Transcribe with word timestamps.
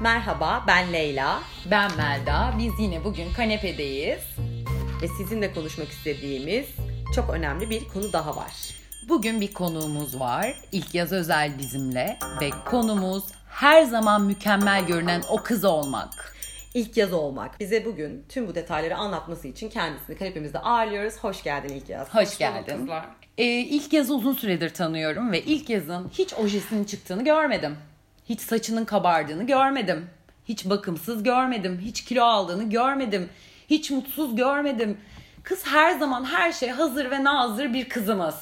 Merhaba, 0.00 0.64
ben 0.66 0.92
Leyla 0.92 1.42
Ben 1.70 1.96
Melda. 1.96 2.54
Biz 2.58 2.72
yine 2.78 3.04
bugün 3.04 3.32
kanepedeyiz. 3.32 4.20
ve 5.02 5.08
sizinle 5.08 5.52
konuşmak 5.52 5.88
istediğimiz 5.88 6.66
çok 7.14 7.30
önemli 7.30 7.70
bir 7.70 7.88
konu 7.88 8.12
daha 8.12 8.36
var. 8.36 8.52
Bugün 9.08 9.40
bir 9.40 9.54
konuğumuz 9.54 10.20
var. 10.20 10.54
İlk 10.72 10.94
yaz 10.94 11.12
özel 11.12 11.58
bizimle 11.58 12.18
ve 12.40 12.50
konumuz 12.70 13.24
her 13.48 13.82
zaman 13.82 14.22
mükemmel 14.22 14.86
görünen 14.86 15.22
o 15.30 15.36
kız 15.42 15.64
olmak. 15.64 16.34
İlk 16.74 16.96
yaz 16.96 17.12
olmak. 17.12 17.60
Bize 17.60 17.84
bugün 17.84 18.24
tüm 18.28 18.48
bu 18.48 18.54
detayları 18.54 18.96
anlatması 18.96 19.48
için 19.48 19.68
kendisini 19.68 20.16
kanepemizde 20.16 20.58
ağırlıyoruz. 20.58 21.18
Hoş 21.18 21.42
geldin 21.42 21.74
ilk 21.74 21.88
yaz. 21.88 22.14
Hoş 22.14 22.38
geldin. 22.38 22.78
kızlar. 22.78 23.06
Ee, 23.38 23.44
ilk 23.44 23.92
yazı 23.92 24.14
uzun 24.14 24.34
süredir 24.34 24.74
tanıyorum 24.74 25.32
ve 25.32 25.42
ilk 25.42 25.70
yazın 25.70 26.10
hiç 26.12 26.34
ojesinin 26.34 26.84
çıktığını 26.84 27.24
görmedim. 27.24 27.76
Hiç 28.30 28.40
saçının 28.40 28.84
kabardığını 28.84 29.46
görmedim. 29.46 30.06
Hiç 30.44 30.70
bakımsız 30.70 31.22
görmedim. 31.22 31.80
Hiç 31.84 32.04
kilo 32.04 32.24
aldığını 32.24 32.70
görmedim. 32.70 33.28
Hiç 33.70 33.90
mutsuz 33.90 34.36
görmedim. 34.36 34.98
Kız 35.42 35.66
her 35.66 35.98
zaman 35.98 36.24
her 36.24 36.52
şey 36.52 36.68
hazır 36.68 37.10
ve 37.10 37.24
nazır 37.24 37.72
bir 37.72 37.88
kızımız. 37.88 38.34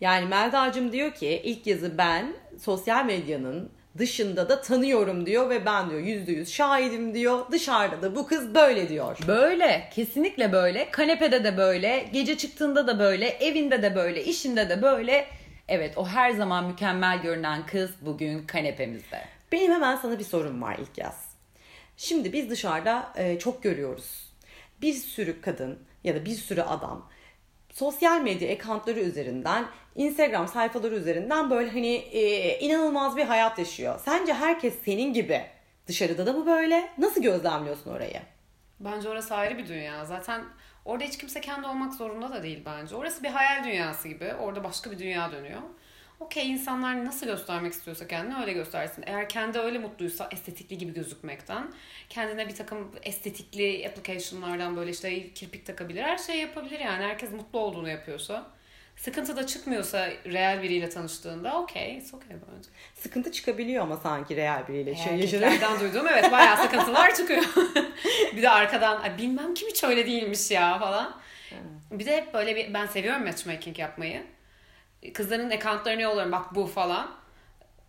Yani 0.00 0.26
Melda'cığım 0.26 0.92
diyor 0.92 1.14
ki 1.14 1.40
ilk 1.44 1.66
yazı 1.66 1.98
ben 1.98 2.34
sosyal 2.60 3.04
medyanın 3.04 3.70
dışında 3.98 4.48
da 4.48 4.60
tanıyorum 4.60 5.26
diyor 5.26 5.50
ve 5.50 5.66
ben 5.66 5.90
diyor 5.90 6.00
yüzde 6.00 6.32
yüz 6.32 6.52
şahidim 6.52 7.14
diyor. 7.14 7.46
Dışarıda 7.50 8.02
da 8.02 8.16
bu 8.16 8.26
kız 8.26 8.54
böyle 8.54 8.88
diyor. 8.88 9.18
Böyle, 9.26 9.90
kesinlikle 9.94 10.52
böyle. 10.52 10.90
Kanepede 10.90 11.44
de 11.44 11.56
böyle, 11.56 12.08
gece 12.12 12.36
çıktığında 12.36 12.86
da 12.86 12.98
böyle, 12.98 13.28
evinde 13.28 13.82
de 13.82 13.94
böyle, 13.94 14.24
işinde 14.24 14.68
de 14.68 14.82
böyle. 14.82 15.26
Evet, 15.68 15.98
o 15.98 16.06
her 16.06 16.30
zaman 16.30 16.64
mükemmel 16.64 17.22
görünen 17.22 17.66
kız 17.66 17.90
bugün 18.00 18.46
kanepemizde. 18.46 19.33
Benim 19.54 19.72
hemen 19.72 19.96
sana 19.96 20.18
bir 20.18 20.24
sorum 20.24 20.62
var 20.62 20.76
ilk 20.78 20.98
yaz. 20.98 21.28
Şimdi 21.96 22.32
biz 22.32 22.50
dışarıda 22.50 23.12
e, 23.16 23.38
çok 23.38 23.62
görüyoruz. 23.62 24.32
Bir 24.82 24.92
sürü 24.92 25.40
kadın 25.40 25.78
ya 26.04 26.14
da 26.14 26.24
bir 26.24 26.34
sürü 26.34 26.62
adam 26.62 27.10
sosyal 27.72 28.20
medya 28.20 28.52
accountları 28.52 29.00
üzerinden, 29.00 29.66
Instagram 29.96 30.48
sayfaları 30.48 30.94
üzerinden 30.94 31.50
böyle 31.50 31.70
hani 31.70 31.94
e, 31.94 32.58
inanılmaz 32.58 33.16
bir 33.16 33.24
hayat 33.24 33.58
yaşıyor. 33.58 34.00
Sence 34.04 34.34
herkes 34.34 34.74
senin 34.84 35.12
gibi 35.12 35.46
dışarıda 35.86 36.26
da 36.26 36.32
mı 36.32 36.46
böyle? 36.46 36.88
Nasıl 36.98 37.22
gözlemliyorsun 37.22 37.90
orayı? 37.90 38.20
Bence 38.80 39.08
orası 39.08 39.34
ayrı 39.34 39.58
bir 39.58 39.68
dünya. 39.68 40.04
Zaten 40.04 40.44
orada 40.84 41.04
hiç 41.04 41.18
kimse 41.18 41.40
kendi 41.40 41.66
olmak 41.66 41.94
zorunda 41.94 42.32
da 42.32 42.42
değil 42.42 42.62
bence. 42.66 42.96
Orası 42.96 43.22
bir 43.22 43.28
hayal 43.28 43.64
dünyası 43.64 44.08
gibi. 44.08 44.34
Orada 44.34 44.64
başka 44.64 44.90
bir 44.90 44.98
dünya 44.98 45.32
dönüyor. 45.32 45.60
Okey 46.24 46.50
insanlar 46.50 47.04
nasıl 47.04 47.26
göstermek 47.26 47.72
istiyorsa 47.72 48.06
kendini 48.06 48.40
öyle 48.40 48.52
göstersin. 48.52 49.04
Eğer 49.06 49.28
kendi 49.28 49.58
öyle 49.58 49.78
mutluysa 49.78 50.28
estetikli 50.32 50.78
gibi 50.78 50.94
gözükmekten, 50.94 51.72
kendine 52.08 52.48
bir 52.48 52.54
takım 52.54 52.90
estetikli 53.02 53.88
application'lardan 53.88 54.76
böyle 54.76 54.90
işte 54.90 55.32
kirpik 55.32 55.66
takabilir. 55.66 56.02
Her 56.02 56.18
şeyi 56.18 56.40
yapabilir 56.40 56.80
yani. 56.80 57.04
Herkes 57.04 57.30
mutlu 57.32 57.58
olduğunu 57.58 57.88
yapıyorsa. 57.88 58.46
Sıkıntı 58.96 59.36
da 59.36 59.46
çıkmıyor 59.46 59.84
real 60.32 60.62
biriyle 60.62 60.88
tanıştığında 60.90 61.60
okey, 61.60 61.96
it's 61.96 62.14
okay 62.14 62.28
bence. 62.30 62.68
Sıkıntı 62.94 63.32
çıkabiliyor 63.32 63.82
ama 63.82 63.96
sanki 63.96 64.36
real 64.36 64.68
biriyle 64.68 64.94
şey. 64.94 65.14
Erkeklerden 65.14 65.80
duyduğum 65.80 66.08
evet 66.08 66.32
bayağı 66.32 66.56
sıkıntılar 66.56 67.14
çıkıyor. 67.14 67.42
bir 68.36 68.42
de 68.42 68.50
arkadan 68.50 69.00
"Ay, 69.00 69.18
bilmem 69.18 69.54
kim 69.54 69.68
hiç 69.68 69.84
öyle 69.84 70.06
değilmiş 70.06 70.50
ya 70.50 70.78
falan. 70.78 71.16
Bir 71.90 72.06
de 72.06 72.16
hep 72.16 72.34
böyle 72.34 72.56
bir 72.56 72.74
ben 72.74 72.86
seviyorum 72.86 73.24
matchmaking 73.24 73.78
yapmayı. 73.78 74.22
Kızların 75.12 75.50
accountlarını 75.50 76.02
yolluyorum 76.02 76.32
bak 76.32 76.54
bu 76.54 76.66
falan. 76.66 77.10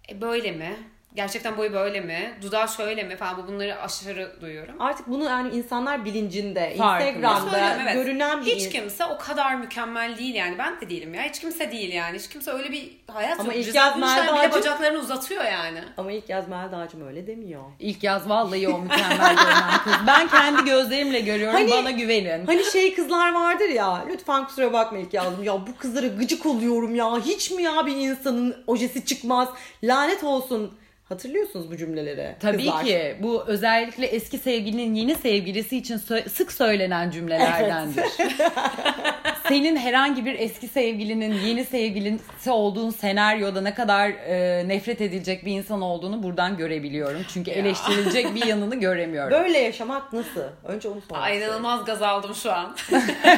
E 0.09 0.21
böyle 0.21 0.51
mi? 0.51 0.77
Gerçekten 1.15 1.57
boyu 1.57 1.73
böyle 1.73 2.01
mi? 2.01 2.33
Dudağı 2.41 2.67
şöyle 2.69 3.03
mi 3.03 3.15
falan 3.15 3.37
bu 3.37 3.47
bunları 3.47 3.81
aşırı 3.81 4.41
duyuyorum. 4.41 4.81
Artık 4.81 5.07
bunu 5.07 5.23
yani 5.23 5.55
insanlar 5.55 6.05
bilincinde, 6.05 6.75
Farkında. 6.77 7.09
Instagram'da 7.09 7.81
evet. 7.83 7.93
görünen 7.93 8.45
bir 8.45 8.55
Hiç 8.55 8.69
kimse 8.69 9.05
o 9.05 9.17
kadar 9.17 9.55
mükemmel 9.55 10.17
değil 10.17 10.35
yani. 10.35 10.57
Ben 10.57 10.81
de 10.81 10.89
değilim 10.89 11.13
ya. 11.13 11.23
Hiç 11.23 11.39
kimse 11.39 11.71
değil 11.71 11.93
yani. 11.93 12.17
Hiç 12.17 12.29
kimse 12.29 12.51
öyle 12.51 12.71
bir 12.71 12.91
hayat 13.13 13.39
Ama 13.39 13.53
yok. 13.53 13.65
ilk 13.65 13.75
yaz 13.75 13.97
Melda'cığım- 13.97 14.51
bacaklarını 14.51 14.99
uzatıyor 14.99 15.43
yani. 15.43 15.79
Ama 15.97 16.11
ilk 16.11 16.29
yaz 16.29 16.47
Melda'cığım 16.47 17.07
öyle 17.07 17.27
demiyor. 17.27 17.63
İlk 17.79 18.03
yaz 18.03 18.29
vallahi 18.29 18.69
o 18.69 18.77
mükemmel 18.79 19.35
görünen 19.35 19.77
kız. 19.83 19.93
Ben 20.07 20.27
kendi 20.27 20.65
gözlerimle 20.65 21.19
görüyorum, 21.19 21.55
Hani- 21.55 21.71
bana 21.71 21.91
güvenin. 21.91 22.45
Hani 22.45 22.63
şey 22.63 22.95
kızlar 22.95 23.33
vardır 23.33 23.69
ya 23.69 24.05
lütfen 24.09 24.45
kusura 24.45 24.73
bakma 24.73 24.97
ilk 24.97 25.13
yazdım 25.13 25.43
ya 25.43 25.53
bu 25.67 25.77
kızlara 25.77 26.07
gıcık 26.07 26.45
oluyorum 26.45 26.95
ya 26.95 27.19
hiç 27.19 27.51
mi 27.51 27.63
ya 27.63 27.85
bir 27.85 27.95
insanın 27.95 28.63
ojesi 28.67 29.05
çıkmaz 29.05 29.49
lanet 29.83 30.23
olsun 30.23 30.73
hatırlıyorsunuz 31.09 31.71
bu 31.71 31.77
cümleleri 31.77 32.35
Tabii 32.39 32.57
kızlar. 32.57 32.85
ki 32.85 33.15
bu 33.19 33.43
özellikle 33.47 34.05
eski 34.05 34.37
sevgilinin 34.37 34.95
yeni 34.95 35.15
sevgilisi 35.15 35.77
için 35.77 35.97
sö- 35.97 36.29
sık 36.29 36.51
söylenen 36.51 37.11
cümlelerdendir. 37.11 38.05
Senin 39.47 39.75
herhangi 39.75 40.25
bir 40.25 40.39
eski 40.39 40.67
sevgilinin 40.67 41.33
yeni 41.33 41.65
sevgilisi 41.65 42.51
olduğun 42.51 42.89
senaryoda 42.89 43.61
ne 43.61 43.73
kadar 43.73 44.09
e, 44.09 44.67
nefret 44.67 45.01
edilecek 45.01 45.45
bir 45.45 45.51
insan 45.51 45.81
olduğunu 45.81 46.23
buradan 46.23 46.57
görebiliyorum. 46.57 47.21
Çünkü 47.33 47.51
eleştirilecek 47.51 48.35
bir 48.35 48.45
yanını 48.45 48.75
göremiyorum. 48.75 49.31
Böyle 49.31 49.57
yaşamak 49.57 50.13
nasıl? 50.13 50.43
Önce 50.63 50.89
onu 50.89 51.01
sormak 51.01 51.23
Ay 51.25 51.37
inanılmaz 51.37 51.85
gaz 51.85 52.01
aldım 52.01 52.35
şu 52.35 52.51
an. 52.51 52.75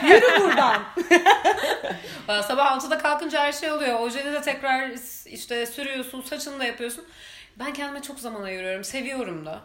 Yürü 0.07 0.41
buradan. 0.41 0.81
Sabah 2.27 2.77
6'da 2.77 2.97
kalkınca 2.97 3.39
her 3.39 3.51
şey 3.51 3.71
oluyor. 3.71 3.99
Ojeni 3.99 4.33
de 4.33 4.41
tekrar 4.41 4.91
işte 5.25 5.65
sürüyorsun, 5.65 6.21
saçını 6.21 6.59
da 6.59 6.65
yapıyorsun. 6.65 7.03
Ben 7.59 7.73
kendime 7.73 8.01
çok 8.01 8.19
zaman 8.19 8.43
ayırıyorum. 8.43 8.83
Seviyorum 8.83 9.45
da. 9.45 9.59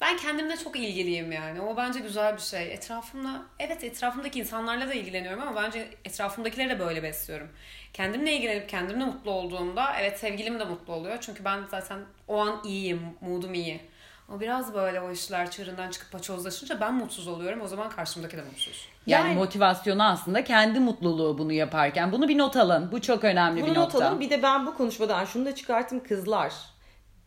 Ben 0.00 0.16
kendimle 0.16 0.56
çok 0.56 0.76
ilgiliyim 0.76 1.32
yani. 1.32 1.60
O 1.60 1.76
bence 1.76 2.00
güzel 2.00 2.36
bir 2.36 2.40
şey. 2.40 2.72
Etrafımda, 2.72 3.42
evet 3.58 3.84
etrafımdaki 3.84 4.38
insanlarla 4.38 4.88
da 4.88 4.94
ilgileniyorum 4.94 5.42
ama 5.42 5.62
bence 5.62 5.88
etrafımdakileri 6.04 6.70
de 6.70 6.78
böyle 6.78 7.02
besliyorum. 7.02 7.48
Kendimle 7.92 8.32
ilgilenip 8.36 8.68
kendimle 8.68 9.04
mutlu 9.04 9.30
olduğumda 9.30 9.94
evet 10.00 10.18
sevgilim 10.18 10.58
de 10.60 10.64
mutlu 10.64 10.92
oluyor. 10.92 11.18
Çünkü 11.20 11.44
ben 11.44 11.60
zaten 11.70 11.98
o 12.28 12.40
an 12.40 12.60
iyiyim, 12.64 13.00
moodum 13.20 13.54
iyi. 13.54 13.80
Ama 14.28 14.40
biraz 14.40 14.74
böyle 14.74 15.00
o 15.00 15.10
işler 15.10 15.50
çığırından 15.50 15.90
çıkıp 15.90 16.12
paçozlaşınca 16.12 16.80
ben 16.80 16.94
mutsuz 16.94 17.28
oluyorum. 17.28 17.60
O 17.60 17.66
zaman 17.66 17.90
karşımdaki 17.90 18.36
de 18.36 18.42
mutsuz. 18.42 18.88
Yani, 19.06 19.28
Yani- 19.28 19.38
motivasyonu 19.38 20.04
aslında 20.04 20.44
kendi 20.44 20.80
mutluluğu 20.80 21.38
bunu 21.38 21.52
yaparken. 21.52 22.12
Bunu 22.12 22.28
bir 22.28 22.38
not 22.38 22.56
alın. 22.56 22.92
Bu 22.92 23.02
çok 23.02 23.24
önemli 23.24 23.60
Bunu 23.62 23.70
bir 23.70 23.74
not 23.74 23.94
nokta. 23.94 24.08
alın. 24.08 24.20
Bir 24.20 24.30
de 24.30 24.42
ben 24.42 24.66
bu 24.66 24.74
konuşmadan 24.76 25.24
şunu 25.24 25.46
da 25.46 25.54
çıkarttım 25.54 26.04
kızlar. 26.04 26.52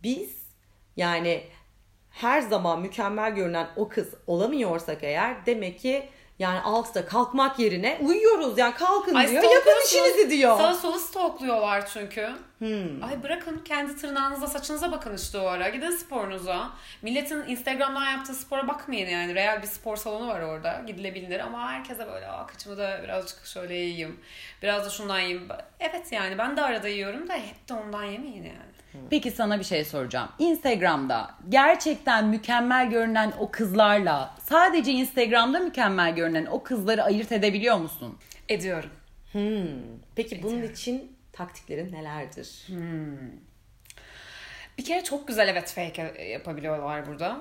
Biz 0.03 0.39
yani 0.97 1.43
her 2.09 2.41
zaman 2.41 2.81
mükemmel 2.81 3.31
görünen 3.35 3.67
o 3.75 3.89
kız 3.89 4.07
olamıyorsak 4.27 5.03
eğer 5.03 5.45
demek 5.45 5.79
ki 5.79 6.09
yani 6.39 6.59
altıda 6.59 7.05
kalkmak 7.05 7.59
yerine 7.59 7.99
uyuyoruz 8.01 8.57
yani 8.57 8.75
kalkın 8.75 9.15
Ay, 9.15 9.31
diyor 9.31 9.43
yapın 9.43 9.85
işinizi 9.85 10.29
diyor. 10.29 10.57
Sağa 10.57 10.73
sola 10.73 10.99
stalkluyorlar 10.99 11.87
çünkü. 11.87 12.29
Hmm. 12.59 13.03
Ay 13.03 13.23
bırakın 13.23 13.61
kendi 13.65 13.95
tırnağınıza 13.95 14.47
saçınıza 14.47 14.91
bakın 14.91 15.15
işte 15.15 15.37
o 15.37 15.45
ara. 15.45 15.69
Gidin 15.69 15.91
sporunuza. 15.91 16.71
Milletin 17.01 17.43
Instagram'dan 17.47 18.11
yaptığı 18.11 18.33
spora 18.33 18.67
bakmayın 18.67 19.09
yani. 19.09 19.35
Real 19.35 19.61
bir 19.61 19.67
spor 19.67 19.95
salonu 19.97 20.27
var 20.27 20.41
orada. 20.41 20.83
Gidilebilir 20.87 21.39
ama 21.39 21.71
herkese 21.71 22.07
böyle 22.07 22.27
Aa, 22.27 22.47
kıçımı 22.47 22.77
da 22.77 22.99
birazcık 23.03 23.45
şöyle 23.45 23.75
yiyeyim. 23.75 24.19
Biraz 24.61 24.85
da 24.85 24.89
şundan 24.89 25.19
yiyeyim. 25.19 25.47
Evet 25.79 26.11
yani 26.11 26.37
ben 26.37 26.57
de 26.57 26.61
arada 26.61 26.87
yiyorum 26.87 27.27
da 27.27 27.33
hep 27.33 27.69
de 27.69 27.73
ondan 27.73 28.03
yemeyin 28.03 28.43
yani. 28.43 28.78
Peki 29.09 29.31
sana 29.31 29.59
bir 29.59 29.63
şey 29.63 29.85
soracağım. 29.85 30.29
Instagram'da 30.39 31.31
gerçekten 31.49 32.27
mükemmel 32.27 32.89
görünen 32.89 33.33
o 33.39 33.51
kızlarla 33.51 34.35
sadece 34.43 34.91
Instagram'da 34.91 35.59
mükemmel 35.59 36.15
görünen 36.15 36.45
o 36.45 36.63
kızları 36.63 37.03
ayırt 37.03 37.31
edebiliyor 37.31 37.77
musun? 37.77 38.17
Ediyorum. 38.49 38.89
Hmm. 39.31 39.67
Peki 40.15 40.43
bunun 40.43 40.61
için 40.63 41.17
taktiklerin 41.33 41.93
nelerdir? 41.93 42.67
Bir 44.77 44.85
kere 44.85 45.03
çok 45.03 45.27
güzel 45.27 45.47
evet 45.47 45.71
fake 45.71 46.23
yapabiliyorlar 46.23 47.07
burada. 47.07 47.37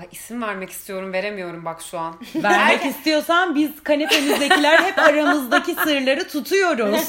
Ay 0.00 0.06
isim 0.12 0.42
vermek 0.42 0.70
istiyorum 0.70 1.12
veremiyorum 1.12 1.64
bak 1.64 1.82
şu 1.82 1.98
an. 1.98 2.20
Vermek 2.34 2.86
istiyorsan 2.86 3.54
biz 3.54 3.82
kanepemizdekiler 3.82 4.78
hep 4.78 4.98
aramızdaki 4.98 5.74
sırları 5.74 6.28
tutuyoruz. 6.28 7.08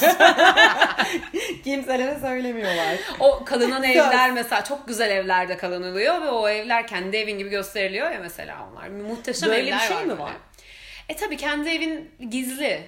Kimselere 1.64 2.18
söylemiyorlar. 2.20 2.96
O 3.20 3.44
kalınan 3.44 3.82
evler 3.90 4.32
mesela 4.32 4.64
çok 4.64 4.88
güzel 4.88 5.10
evlerde 5.10 5.56
kalınılıyor 5.56 6.22
ve 6.22 6.28
o 6.28 6.48
evler 6.48 6.86
kendi 6.86 7.16
evin 7.16 7.38
gibi 7.38 7.50
gösteriliyor 7.50 8.10
ya 8.10 8.20
mesela 8.20 8.56
onlar. 8.72 8.88
Muhteşem 8.88 9.48
Böyle 9.48 9.62
bir 9.62 9.68
evler 9.68 9.78
şey 9.78 9.96
mi 9.96 10.08
böyle. 10.08 10.20
var? 10.20 10.32
E 11.08 11.16
tabii 11.16 11.36
kendi 11.36 11.68
evin 11.68 12.10
gizli. 12.30 12.82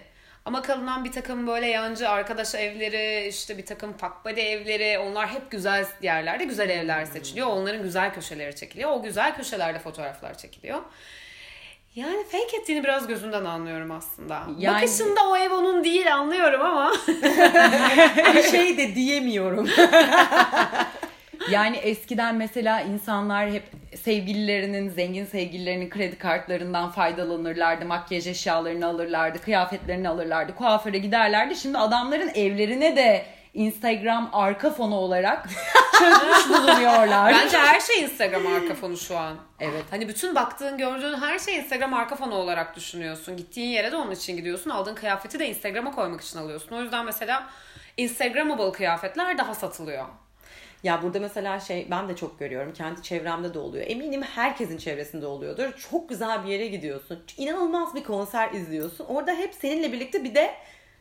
Ama 0.44 0.62
kalınan 0.62 1.04
bir 1.04 1.12
takım 1.12 1.46
böyle 1.46 1.66
yancı 1.66 2.08
arkadaş 2.08 2.54
evleri, 2.54 3.28
işte 3.28 3.58
bir 3.58 3.66
takım 3.66 3.92
pakbade 3.96 4.52
evleri, 4.52 4.98
onlar 4.98 5.28
hep 5.28 5.50
güzel 5.50 5.86
yerlerde 6.02 6.44
güzel 6.44 6.70
evler 6.70 7.04
seçiliyor. 7.04 7.46
Onların 7.46 7.82
güzel 7.82 8.14
köşeleri 8.14 8.56
çekiliyor. 8.56 8.90
O 8.90 9.02
güzel 9.02 9.36
köşelerde 9.36 9.78
fotoğraflar 9.78 10.38
çekiliyor. 10.38 10.78
Yani 11.94 12.24
fake 12.24 12.56
ettiğini 12.56 12.84
biraz 12.84 13.06
gözünden 13.06 13.44
anlıyorum 13.44 13.90
aslında. 13.90 14.42
Yani- 14.58 14.76
Bakışında 14.82 15.28
o 15.28 15.36
ev 15.36 15.52
onun 15.52 15.84
değil 15.84 16.14
anlıyorum 16.14 16.60
ama. 16.60 16.92
bir 18.34 18.42
şey 18.50 18.78
de 18.78 18.94
diyemiyorum. 18.94 19.68
Yani 21.50 21.76
eskiden 21.76 22.34
mesela 22.34 22.80
insanlar 22.80 23.50
hep 23.50 23.62
sevgililerinin, 23.96 24.88
zengin 24.88 25.24
sevgililerinin 25.24 25.90
kredi 25.90 26.18
kartlarından 26.18 26.90
faydalanırlardı. 26.90 27.84
Makyaj 27.84 28.26
eşyalarını 28.26 28.86
alırlardı, 28.86 29.40
kıyafetlerini 29.40 30.08
alırlardı, 30.08 30.54
kuaföre 30.54 30.98
giderlerdi. 30.98 31.56
Şimdi 31.56 31.78
adamların 31.78 32.28
evlerine 32.34 32.96
de 32.96 33.26
Instagram 33.54 34.30
arka 34.32 34.70
fonu 34.70 34.94
olarak 34.94 35.48
çözmüş 35.98 36.48
bulunuyorlar. 36.48 37.34
Bence 37.34 37.58
her 37.58 37.80
şey 37.80 38.02
Instagram 38.02 38.46
arka 38.46 38.74
fonu 38.74 38.96
şu 38.96 39.18
an. 39.18 39.36
Evet. 39.60 39.84
Hani 39.90 40.08
bütün 40.08 40.34
baktığın, 40.34 40.78
gördüğün 40.78 41.20
her 41.20 41.38
şey 41.38 41.56
Instagram 41.56 41.94
arka 41.94 42.16
fonu 42.16 42.34
olarak 42.34 42.76
düşünüyorsun. 42.76 43.36
Gittiğin 43.36 43.70
yere 43.70 43.92
de 43.92 43.96
onun 43.96 44.10
için 44.10 44.36
gidiyorsun. 44.36 44.70
Aldığın 44.70 44.94
kıyafeti 44.94 45.38
de 45.38 45.48
Instagram'a 45.48 45.90
koymak 45.90 46.20
için 46.20 46.38
alıyorsun. 46.38 46.76
O 46.76 46.82
yüzden 46.82 47.04
mesela 47.04 47.46
Instagramable 47.96 48.72
kıyafetler 48.72 49.38
daha 49.38 49.54
satılıyor. 49.54 50.06
Ya 50.84 51.02
burada 51.02 51.20
mesela 51.20 51.60
şey 51.60 51.86
ben 51.90 52.08
de 52.08 52.16
çok 52.16 52.38
görüyorum. 52.38 52.72
Kendi 52.72 53.02
çevremde 53.02 53.54
de 53.54 53.58
oluyor. 53.58 53.84
Eminim 53.88 54.22
herkesin 54.22 54.78
çevresinde 54.78 55.26
oluyordur. 55.26 55.72
Çok 55.90 56.08
güzel 56.08 56.44
bir 56.44 56.48
yere 56.48 56.66
gidiyorsun. 56.66 57.24
İnanılmaz 57.36 57.94
bir 57.94 58.04
konser 58.04 58.52
izliyorsun. 58.52 59.04
Orada 59.04 59.32
hep 59.32 59.54
seninle 59.54 59.92
birlikte 59.92 60.24
bir 60.24 60.34
de 60.34 60.54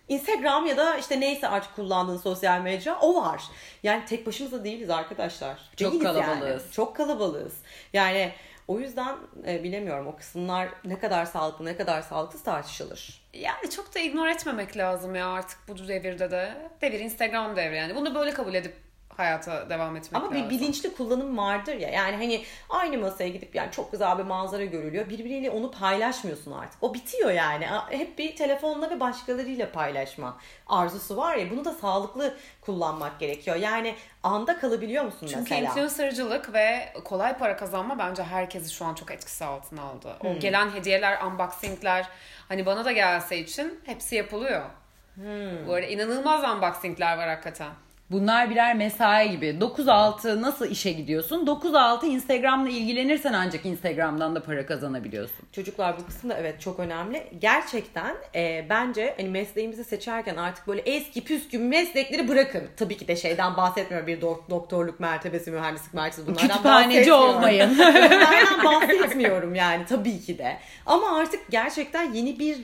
Instagram 0.08 0.66
ya 0.66 0.78
da 0.78 0.98
işte 0.98 1.20
neyse 1.20 1.48
artık 1.48 1.76
kullandığın 1.76 2.18
sosyal 2.18 2.62
medya 2.62 3.00
o 3.00 3.24
var. 3.24 3.44
Yani 3.84 4.06
tek 4.06 4.28
başımıza 4.28 4.64
değiliz 4.64 4.90
arkadaşlar. 4.90 5.70
Çok 5.78 5.92
Değiliz 5.92 6.08
kalabalığız. 6.08 6.64
Yani. 6.64 6.72
Çok 6.72 6.96
kalabalığız. 6.96 7.54
Yani 7.94 8.32
o 8.68 8.80
yüzden 8.80 9.16
e, 9.48 9.64
bilemiyorum 9.64 10.08
o 10.08 10.16
kısımlar 10.16 10.70
ne 10.86 11.00
kadar 11.00 11.26
sağlıklı 11.26 11.66
ne 11.66 11.78
kadar 11.78 12.02
sağlıksız 12.02 12.44
tartışılır. 12.44 13.22
Yani 13.34 13.70
çok 13.70 13.96
da 13.96 14.00
ignore 14.00 14.32
etmemek 14.32 14.78
lazım 14.78 15.16
ya 15.16 15.28
artık 15.28 15.60
bu 15.68 15.88
devirde 15.88 16.32
de. 16.32 16.54
Devir 16.82 17.00
Instagram 17.00 17.56
devri 17.56 17.76
yani. 17.76 17.96
Bunu 17.96 18.16
böyle 18.16 18.34
kabul 18.34 18.54
edip 18.54 18.74
hayata 19.18 19.70
devam 19.70 19.96
etmek 19.96 20.24
Ama 20.24 20.32
lazım. 20.32 20.50
bir 20.50 20.50
bilinçli 20.50 20.96
kullanım 20.96 21.38
vardır 21.38 21.76
ya. 21.76 21.90
Yani 21.90 22.16
hani 22.16 22.44
aynı 22.70 22.98
masaya 22.98 23.30
gidip 23.30 23.56
yani 23.56 23.72
çok 23.72 23.92
güzel 23.92 24.18
bir 24.18 24.24
manzara 24.24 24.66
görülüyor. 24.66 25.10
Birbiriyle 25.10 25.50
onu 25.50 25.72
paylaşmıyorsun 25.72 26.52
artık. 26.52 26.84
O 26.84 26.94
bitiyor 26.94 27.32
yani. 27.32 27.68
Hep 27.90 28.18
bir 28.18 28.36
telefonla 28.36 28.90
ve 28.90 29.00
başkalarıyla 29.00 29.72
paylaşma 29.72 30.38
arzusu 30.68 31.18
var 31.18 31.36
ya. 31.36 31.52
Bunu 31.52 31.66
da 31.66 31.74
sağlıklı 31.74 32.38
kullanmak 32.62 33.20
gerekiyor. 33.20 33.56
Yani 33.56 33.96
anda 34.24 34.60
kalabiliyor 34.60 35.04
musun 35.04 35.28
Çünkü 35.28 35.40
mesela? 35.40 35.62
influencercılık 35.62 36.54
ve 36.54 36.94
kolay 37.04 37.38
para 37.38 37.58
kazanma 37.58 38.00
bence 38.00 38.24
herkesi 38.24 38.74
şu 38.74 38.86
an 38.86 38.94
çok 38.94 39.12
etkisi 39.12 39.46
altına 39.46 39.82
aldı. 39.82 40.18
Hmm. 40.20 40.30
O 40.30 40.40
gelen 40.40 40.70
hediyeler, 40.70 41.22
unboxingler 41.22 42.10
hani 42.48 42.66
bana 42.66 42.86
da 42.86 42.92
gelse 42.92 43.38
için 43.38 43.80
hepsi 43.86 44.16
yapılıyor. 44.16 44.62
Hmm. 45.16 45.68
Bu 45.68 45.74
arada 45.74 45.88
inanılmaz 45.88 46.44
unboxingler 46.56 47.18
var 47.18 47.30
hakikaten. 47.30 47.72
Bunlar 48.12 48.50
birer 48.50 48.76
mesai 48.76 49.32
gibi. 49.32 49.46
9-6 49.46 50.42
nasıl 50.42 50.70
işe 50.72 50.92
gidiyorsun? 50.92 51.46
9-6 51.46 52.06
Instagram'la 52.06 52.70
ilgilenirsen 52.70 53.34
ancak 53.34 53.66
Instagram'dan 53.66 54.36
da 54.36 54.44
para 54.44 54.66
kazanabiliyorsun. 54.66 55.46
Çocuklar 55.52 56.00
bu 56.00 56.06
kısım 56.06 56.30
da 56.30 56.38
evet 56.38 56.62
çok 56.62 56.80
önemli. 56.80 57.24
Gerçekten 57.40 58.16
e, 58.36 58.66
bence 58.70 59.14
hani 59.18 59.30
mesleğimizi 59.30 59.84
seçerken 59.84 60.36
artık 60.36 60.68
böyle 60.68 60.82
eski 60.82 61.24
püskü 61.24 61.60
meslekleri 61.60 62.28
bırakın. 62.28 62.64
Tabii 62.78 62.98
ki 62.98 63.08
de 63.08 63.16
şeyden 63.16 63.58
bahsetmiyorum 63.58 64.08
bir 64.08 64.22
dok- 64.22 64.50
doktorluk 64.50 65.00
mertebesi, 65.00 65.52
mühendislik 65.52 65.94
mertebesi 65.94 66.28
bunlardan 66.28 66.48
Kütüphaneci 66.48 67.14
olmayın. 67.14 67.78
Bunlardan 67.78 68.64
bahsetmiyorum 68.64 69.56
yani 69.56 69.86
tabii 69.86 70.20
ki 70.22 70.38
de. 70.38 70.58
Ama 70.86 71.18
artık 71.18 71.40
gerçekten 71.52 72.14
yeni 72.14 72.40
bir 72.40 72.58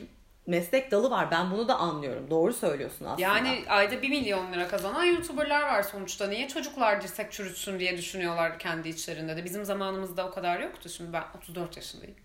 meslek 0.49 0.91
dalı 0.91 1.09
var. 1.11 1.31
Ben 1.31 1.51
bunu 1.51 1.67
da 1.67 1.75
anlıyorum. 1.75 2.29
Doğru 2.29 2.53
söylüyorsun 2.53 3.05
aslında. 3.05 3.21
Yani 3.21 3.63
ayda 3.69 4.01
1 4.01 4.09
milyon 4.09 4.53
lira 4.53 4.67
kazanan 4.67 5.03
YouTuber'lar 5.03 5.61
var 5.61 5.83
sonuçta. 5.83 6.27
Niye 6.27 6.47
çocuklar 6.47 7.01
dirsek 7.01 7.31
çürütsün 7.31 7.79
diye 7.79 7.97
düşünüyorlar 7.97 8.59
kendi 8.59 8.89
içlerinde 8.89 9.37
de. 9.37 9.45
Bizim 9.45 9.65
zamanımızda 9.65 10.27
o 10.27 10.31
kadar 10.31 10.59
yoktu. 10.59 10.89
Şimdi 10.89 11.13
ben 11.13 11.23
34 11.37 11.77
yaşındayım. 11.77 12.15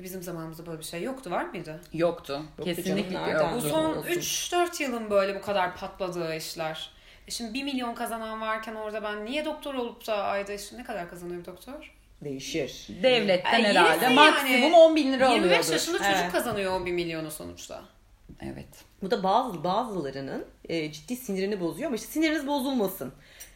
E, 0.00 0.02
Bizim 0.02 0.22
zamanımızda 0.22 0.66
böyle 0.66 0.78
bir 0.78 0.84
şey 0.84 1.02
yoktu. 1.02 1.30
Var 1.30 1.44
mıydı? 1.44 1.80
Yoktu. 1.92 2.32
Yoktu 2.58 2.64
Kesinlikle 2.64 3.12
canım, 3.12 3.28
nereden? 3.28 3.50
Bu 3.50 3.54
yoktu. 3.54 3.68
son 3.70 3.84
olsun. 3.96 4.08
3-4 4.08 4.82
yılın 4.82 5.10
böyle 5.10 5.34
bu 5.34 5.40
kadar 5.42 5.76
patladığı 5.76 6.34
işler. 6.36 6.90
E 7.28 7.30
şimdi 7.30 7.54
1 7.54 7.62
milyon 7.64 7.94
kazanan 7.94 8.40
varken 8.40 8.74
orada 8.74 9.02
ben 9.02 9.24
niye 9.24 9.44
doktor 9.44 9.74
olup 9.74 10.06
da 10.06 10.24
ayda 10.24 10.52
işte 10.52 10.78
ne 10.78 10.84
kadar 10.84 11.10
kazanıyor 11.10 11.40
bir 11.40 11.46
doktor? 11.46 11.94
Değişir. 12.24 12.86
Devletten 13.02 13.52
Ay, 13.54 13.62
herhalde 13.64 14.04
yine 14.04 14.14
maksimum 14.14 14.62
yani 14.62 14.76
10 14.76 14.96
bin 14.96 15.12
lira 15.12 15.28
25 15.28 15.48
alıyordur. 15.56 15.72
yaşında 15.72 15.98
çocuk 15.98 16.12
Evet. 16.22 16.32
kazanıyor 16.32 16.80
o 16.80 16.86
1 16.86 16.92
milyonu 16.92 17.30
sonuçta. 17.30 17.82
Evet. 18.40 18.68
Bu 19.02 19.10
da 19.10 19.22
bazı 19.22 19.64
bazılarının 19.64 20.44
e, 20.68 20.92
ciddi 20.92 21.16
sinirini 21.16 21.60
bozuyor 21.60 21.86
ama 21.86 21.96
işte 21.96 22.06
siniriniz 22.08 22.46
bozulmasın. 22.46 23.12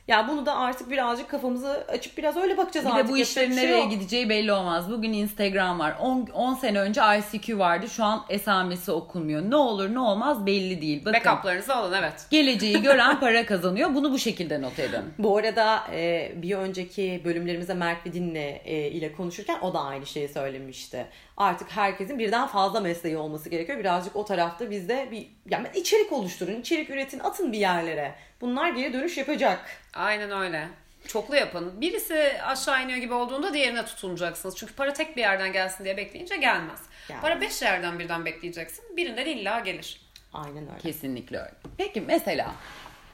Ya 0.09 0.29
bunu 0.29 0.47
da 0.47 0.57
artık 0.57 0.91
birazcık 0.91 1.29
kafamızı 1.31 1.85
açıp 1.89 2.19
biraz 2.19 2.37
öyle 2.37 2.57
bakacağız 2.57 2.87
Bir 2.87 2.91
artık. 2.91 3.09
de 3.09 3.13
bu 3.13 3.19
işlerin 3.19 3.51
bir 3.51 3.55
şey 3.55 3.65
nereye 3.65 3.81
yok. 3.81 3.91
gideceği 3.91 4.29
belli 4.29 4.53
olmaz. 4.53 4.91
Bugün 4.91 5.13
Instagram 5.13 5.79
var. 5.79 5.97
10, 6.01 6.27
10 6.35 6.55
sene 6.55 6.81
önce 6.81 7.01
ICQ 7.19 7.59
vardı. 7.59 7.89
Şu 7.89 8.05
an 8.05 8.25
esamesi 8.29 8.93
okunmuyor. 8.93 9.51
Ne 9.51 9.57
olur 9.57 9.95
ne 9.95 9.99
olmaz 9.99 10.47
belli 10.47 10.81
değil. 10.81 11.05
Bakın. 11.05 11.21
Backup'larınızı 11.25 11.75
alın 11.75 11.93
evet. 11.93 12.27
Geleceği 12.31 12.83
gören 12.83 13.21
para 13.21 13.47
kazanıyor. 13.47 13.95
Bunu 13.95 14.13
bu 14.13 14.19
şekilde 14.19 14.63
not 14.63 14.79
edin. 14.79 15.03
Bu 15.19 15.37
arada 15.37 15.83
e, 15.93 16.33
bir 16.37 16.57
önceki 16.57 17.23
bölümlerimizde 17.25 17.75
Mert 17.75 18.07
Vidin'le 18.07 18.61
e, 18.65 18.91
ile 18.91 19.13
konuşurken 19.13 19.59
o 19.61 19.75
da 19.75 19.81
aynı 19.81 20.07
şeyi 20.07 20.29
söylemişti. 20.29 21.07
Artık 21.37 21.71
herkesin 21.71 22.19
birden 22.19 22.47
fazla 22.47 22.81
mesleği 22.81 23.17
olması 23.17 23.49
gerekiyor. 23.49 23.79
Birazcık 23.79 24.17
o 24.17 24.25
tarafta 24.25 24.71
bizde 24.71 25.09
bir 25.11 25.27
yani 25.51 25.69
içerik 25.75 26.13
oluşturun, 26.13 26.61
içerik 26.61 26.91
üretin, 26.91 27.19
atın 27.19 27.53
bir 27.53 27.59
yerlere. 27.59 28.15
Bunlar 28.41 28.71
geri 28.71 28.93
dönüş 28.93 29.19
yapacak. 29.19 29.61
Aynen 29.95 30.31
öyle. 30.31 30.69
Çoklu 31.07 31.37
yapın. 31.37 31.81
Birisi 31.81 32.33
aşağı 32.43 32.85
iniyor 32.85 32.99
gibi 32.99 33.15
olduğunda 33.15 33.55
diğerine 33.55 33.85
tutunacaksınız. 33.85 34.57
Çünkü 34.57 34.75
para 34.75 34.93
tek 34.93 35.17
bir 35.17 35.21
yerden 35.21 35.53
gelsin 35.53 35.85
diye 35.85 35.97
bekleyince 35.97 36.37
gelmez. 36.37 36.81
Gelmez. 37.09 37.23
Para 37.23 37.41
beş 37.41 37.63
yerden 37.63 37.99
birden 37.99 38.25
bekleyeceksin. 38.25 38.97
Birinden 38.97 39.27
illa 39.27 39.61
gelir. 39.61 40.01
Aynen 40.33 40.69
öyle. 40.69 40.79
Kesinlikle 40.79 41.39
öyle. 41.39 41.55
Peki 41.79 42.01
mesela 42.01 42.55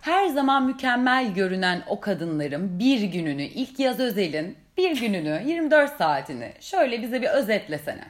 her 0.01 0.27
zaman 0.27 0.67
mükemmel 0.67 1.35
görünen 1.35 1.85
o 1.87 2.01
kadınların 2.01 2.79
bir 2.79 3.01
gününü, 3.03 3.43
ilk 3.43 3.79
yaz 3.79 4.01
özelin 4.01 4.59
bir 4.77 5.01
gününü, 5.01 5.43
24 5.47 5.97
saatini 5.97 6.53
şöyle 6.61 7.03
bize 7.03 7.23
bir 7.23 7.29
özetlesene. 7.29 8.09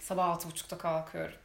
Sabah 0.00 0.24
altı 0.28 0.48
buçukta 0.48 0.78
kalkıyorum. 0.78 1.36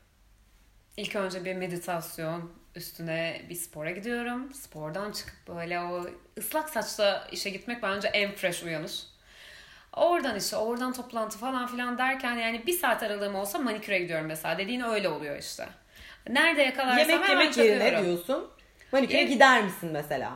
İlk 0.98 1.16
önce 1.16 1.46
bir 1.46 1.56
meditasyon, 1.56 2.52
üstüne 2.76 3.42
bir 3.50 3.56
spora 3.56 3.92
gidiyorum. 3.92 4.54
Spordan 4.54 5.12
çıkıp 5.12 5.48
böyle 5.48 5.80
o 5.80 6.06
ıslak 6.38 6.70
saçla 6.70 7.28
işe 7.32 7.50
gitmek 7.50 7.84
bence 7.84 8.08
en 8.08 8.32
fresh 8.32 8.64
uyanış. 8.64 9.04
Oradan 9.94 10.36
işe, 10.36 10.56
oradan 10.58 10.94
toplantı 10.94 11.38
falan 11.38 11.68
filan 11.68 11.98
derken 11.98 12.36
yani 12.36 12.68
bir 12.68 12.74
saat 12.74 13.04
aralığım 13.04 13.36
olsa 13.36 13.60
maniküre 13.60 14.00
gidiyorum 14.00 14.26
mesela. 14.26 14.58
Dediğin 14.58 14.82
öyle 14.82 15.10
oluyor 15.10 15.38
işte. 15.40 15.68
Nerede 16.30 16.62
yakalarsam 16.62 16.98
Yemek 16.98 17.16
hemen 17.16 17.30
yemek 17.30 17.58
yerine 17.58 17.80
çakıyorum. 17.80 18.06
diyorsun. 18.06 18.52
Maniküre 18.92 19.24
gider 19.24 19.64
misin 19.64 19.90
mesela? 19.94 20.32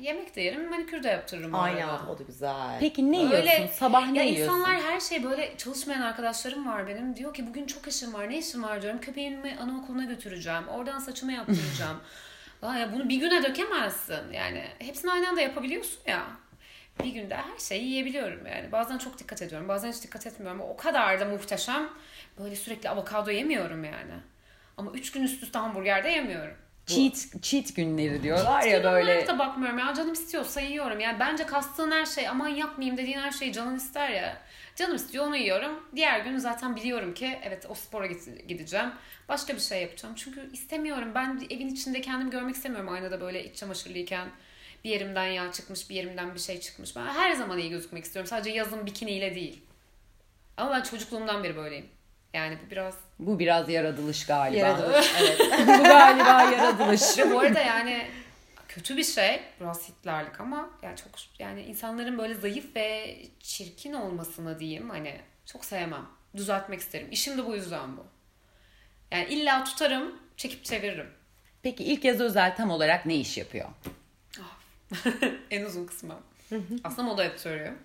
Yemek 0.00 0.36
de 0.36 0.40
yerim, 0.40 0.70
manikür 0.70 1.02
de 1.02 1.08
yaptırırım. 1.08 1.54
Aynen 1.54 1.88
arada. 1.88 2.10
o 2.10 2.18
da 2.18 2.22
güzel. 2.22 2.76
Peki 2.80 3.12
ne 3.12 3.18
Öyle- 3.36 3.54
yiyorsun? 3.54 3.66
Sabah 3.76 4.10
ne 4.10 4.18
ya 4.18 4.24
yiyorsun? 4.24 4.54
insanlar 4.58 4.80
her 4.82 5.00
şey 5.00 5.24
böyle 5.24 5.56
çalışmayan 5.56 6.00
arkadaşlarım 6.00 6.66
var 6.66 6.86
benim. 6.88 7.16
Diyor 7.16 7.34
ki 7.34 7.46
bugün 7.46 7.66
çok 7.66 7.88
işim 7.88 8.14
var. 8.14 8.30
Ne 8.30 8.38
işim 8.38 8.62
var 8.62 8.82
diyorum. 8.82 9.00
Köpeğimi 9.00 9.56
anaokuluna 9.60 10.04
götüreceğim. 10.04 10.68
Oradan 10.68 10.98
saçımı 10.98 11.32
yaptıracağım. 11.32 12.00
Aa 12.62 12.76
ya 12.76 12.92
bunu 12.92 13.08
bir 13.08 13.16
güne 13.16 13.42
dökemezsin. 13.42 14.32
Yani 14.32 14.64
hepsini 14.78 15.10
aynı 15.10 15.28
anda 15.28 15.40
yapabiliyorsun 15.40 16.00
ya. 16.06 16.22
Bir 17.04 17.08
günde 17.12 17.36
her 17.36 17.58
şeyi 17.58 17.84
yiyebiliyorum 17.84 18.46
yani. 18.46 18.72
Bazen 18.72 18.98
çok 18.98 19.18
dikkat 19.18 19.42
ediyorum. 19.42 19.68
Bazen 19.68 19.92
hiç 19.92 20.02
dikkat 20.02 20.26
etmiyorum. 20.26 20.60
O 20.60 20.76
kadar 20.76 21.20
da 21.20 21.24
muhteşem. 21.24 21.88
Böyle 22.38 22.56
sürekli 22.56 22.88
avokado 22.90 23.30
yemiyorum 23.30 23.84
yani. 23.84 24.14
Ama 24.76 24.90
üç 24.92 25.12
gün 25.12 25.22
üst 25.22 25.42
üste 25.42 25.58
hamburger 25.58 26.04
de 26.04 26.08
yemiyorum. 26.08 26.56
Cheat, 26.88 27.42
cheat 27.42 27.76
günleri 27.76 28.22
diyorlar 28.22 28.62
ya 28.62 28.78
Genel 28.78 28.92
böyle. 28.92 29.26
da 29.26 29.38
bakmıyorum 29.38 29.78
ya 29.78 29.94
canım 29.94 30.12
istiyorsa 30.12 30.60
yiyorum. 30.60 31.00
Yani 31.00 31.20
bence 31.20 31.46
kastığın 31.46 31.90
her 31.90 32.06
şey 32.06 32.28
aman 32.28 32.48
yapmayayım 32.48 32.96
dediğin 32.96 33.18
her 33.18 33.30
şeyi 33.30 33.52
canın 33.52 33.76
ister 33.76 34.08
ya. 34.10 34.36
Canım 34.76 34.96
istiyor 34.96 35.26
onu 35.26 35.36
yiyorum. 35.36 35.82
Diğer 35.96 36.20
gün 36.20 36.38
zaten 36.38 36.76
biliyorum 36.76 37.14
ki 37.14 37.38
evet 37.42 37.66
o 37.68 37.74
spora 37.74 38.06
gideceğim. 38.48 38.90
Başka 39.28 39.54
bir 39.54 39.60
şey 39.60 39.82
yapacağım. 39.82 40.14
Çünkü 40.14 40.50
istemiyorum. 40.52 41.12
Ben 41.14 41.46
evin 41.50 41.68
içinde 41.68 42.00
kendimi 42.00 42.30
görmek 42.30 42.54
istemiyorum 42.56 42.88
aynada 42.88 43.20
böyle 43.20 43.44
iç 43.44 43.56
çamaşırlıyken. 43.56 44.28
Bir 44.84 44.90
yerimden 44.90 45.26
yağ 45.26 45.52
çıkmış, 45.52 45.90
bir 45.90 45.94
yerimden 45.94 46.34
bir 46.34 46.40
şey 46.40 46.60
çıkmış. 46.60 46.96
Ben 46.96 47.06
her 47.06 47.32
zaman 47.32 47.58
iyi 47.58 47.70
gözükmek 47.70 48.04
istiyorum. 48.04 48.28
Sadece 48.28 48.50
yazın 48.50 48.86
bikiniyle 48.86 49.34
değil. 49.34 49.62
Ama 50.56 50.70
ben 50.70 50.82
çocukluğumdan 50.82 51.44
beri 51.44 51.56
böyleyim. 51.56 51.86
Yani 52.34 52.58
bu 52.66 52.70
biraz 52.70 52.94
Bu 53.18 53.38
biraz 53.38 53.68
yaratılış 53.68 54.26
galiba. 54.26 54.58
Yaratılış, 54.58 55.14
evet. 55.20 55.40
Bu 55.68 55.82
galiba 55.82 56.42
yaratılış. 56.42 57.18
Ve 57.18 57.30
bu 57.30 57.40
arada 57.40 57.60
yani 57.60 58.06
kötü 58.68 58.96
bir 58.96 59.04
şey 59.04 59.40
biraz 59.60 59.88
Hitlerlik 59.88 60.40
ama 60.40 60.70
yani 60.82 60.96
çok 60.96 61.10
yani 61.38 61.62
insanların 61.62 62.18
böyle 62.18 62.34
zayıf 62.34 62.76
ve 62.76 63.18
çirkin 63.40 63.92
olmasını 63.92 64.58
diyeyim 64.58 64.90
hani 64.90 65.20
çok 65.46 65.64
sevmem. 65.64 66.06
Düzeltmek 66.36 66.80
isterim. 66.80 67.08
İşim 67.10 67.38
de 67.38 67.46
bu 67.46 67.54
yüzden 67.54 67.96
bu. 67.96 68.06
Yani 69.10 69.28
illa 69.28 69.64
tutarım, 69.64 70.18
çekip 70.36 70.64
çeviririm. 70.64 71.10
Peki 71.62 71.84
ilk 71.84 72.04
yaz 72.04 72.20
özel 72.20 72.56
tam 72.56 72.70
olarak 72.70 73.06
ne 73.06 73.14
iş 73.14 73.38
yapıyor? 73.38 73.68
en 75.50 75.64
uzun 75.64 75.86
kısmı. 75.86 76.14
Aslında 76.84 77.02
moda 77.02 77.24
editörüyüm. 77.24 77.78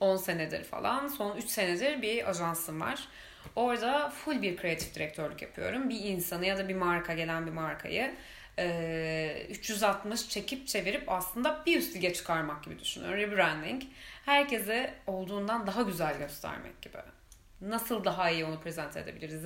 10 0.00 0.16
senedir 0.16 0.64
falan. 0.64 1.08
Son 1.08 1.36
3 1.36 1.48
senedir 1.48 2.02
bir 2.02 2.30
ajansım 2.30 2.80
var. 2.80 3.08
Orada 3.56 4.10
full 4.10 4.42
bir 4.42 4.56
kreatif 4.56 4.94
direktörlük 4.94 5.42
yapıyorum. 5.42 5.88
Bir 5.88 6.00
insanı 6.00 6.46
ya 6.46 6.58
da 6.58 6.68
bir 6.68 6.74
marka 6.74 7.14
gelen 7.14 7.46
bir 7.46 7.52
markayı 7.52 8.14
e, 8.58 9.46
360 9.50 10.28
çekip 10.28 10.68
çevirip 10.68 11.08
aslında 11.08 11.62
bir 11.66 11.78
üst 11.78 11.96
lige 11.96 12.12
çıkarmak 12.12 12.64
gibi 12.64 12.78
düşünüyorum. 12.78 13.18
Rebranding. 13.18 13.82
Herkese 14.24 14.94
olduğundan 15.06 15.66
daha 15.66 15.82
güzel 15.82 16.18
göstermek 16.18 16.82
gibi. 16.82 16.98
Nasıl 17.60 18.04
daha 18.04 18.30
iyi 18.30 18.44
onu 18.44 18.60
prezent 18.60 18.96
edebiliriz? 18.96 19.44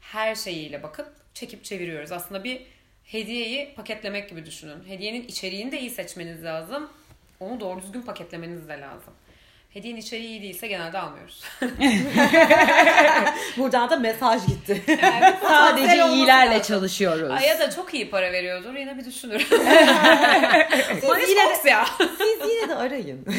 Her 0.00 0.34
şeyiyle 0.34 0.82
bakıp 0.82 1.12
çekip 1.34 1.64
çeviriyoruz. 1.64 2.12
Aslında 2.12 2.44
bir 2.44 2.66
hediyeyi 3.04 3.74
paketlemek 3.74 4.28
gibi 4.28 4.46
düşünün. 4.46 4.84
Hediyenin 4.88 5.28
içeriğini 5.28 5.72
de 5.72 5.80
iyi 5.80 5.90
seçmeniz 5.90 6.44
lazım. 6.44 6.90
Onu 7.40 7.60
doğru 7.60 7.82
düzgün 7.82 8.02
paketlemeniz 8.02 8.68
de 8.68 8.80
lazım. 8.80 9.14
Hediyenin 9.74 10.00
içeriği 10.00 10.28
iyi 10.28 10.42
değilse 10.42 10.66
genelde 10.66 10.98
almıyoruz. 10.98 11.42
Buradan 13.56 13.90
da 13.90 13.96
mesaj 13.96 14.46
gitti. 14.46 14.82
Yani 15.02 15.34
Sadece 15.42 16.06
iyilerle 16.08 16.54
lazım. 16.54 16.74
çalışıyoruz. 16.74 17.30
Ay 17.30 17.46
ya 17.46 17.58
da 17.58 17.70
çok 17.70 17.94
iyi 17.94 18.10
para 18.10 18.32
veriyordur 18.32 18.74
yine 18.74 18.98
bir 18.98 19.04
düşünür. 19.04 19.40
Siz 21.00 21.28
yine, 21.30 21.64
de, 21.64 21.70
ya. 21.70 21.86
siz 21.98 22.50
yine 22.50 22.68
de 22.68 22.74
arayın. 22.74 23.26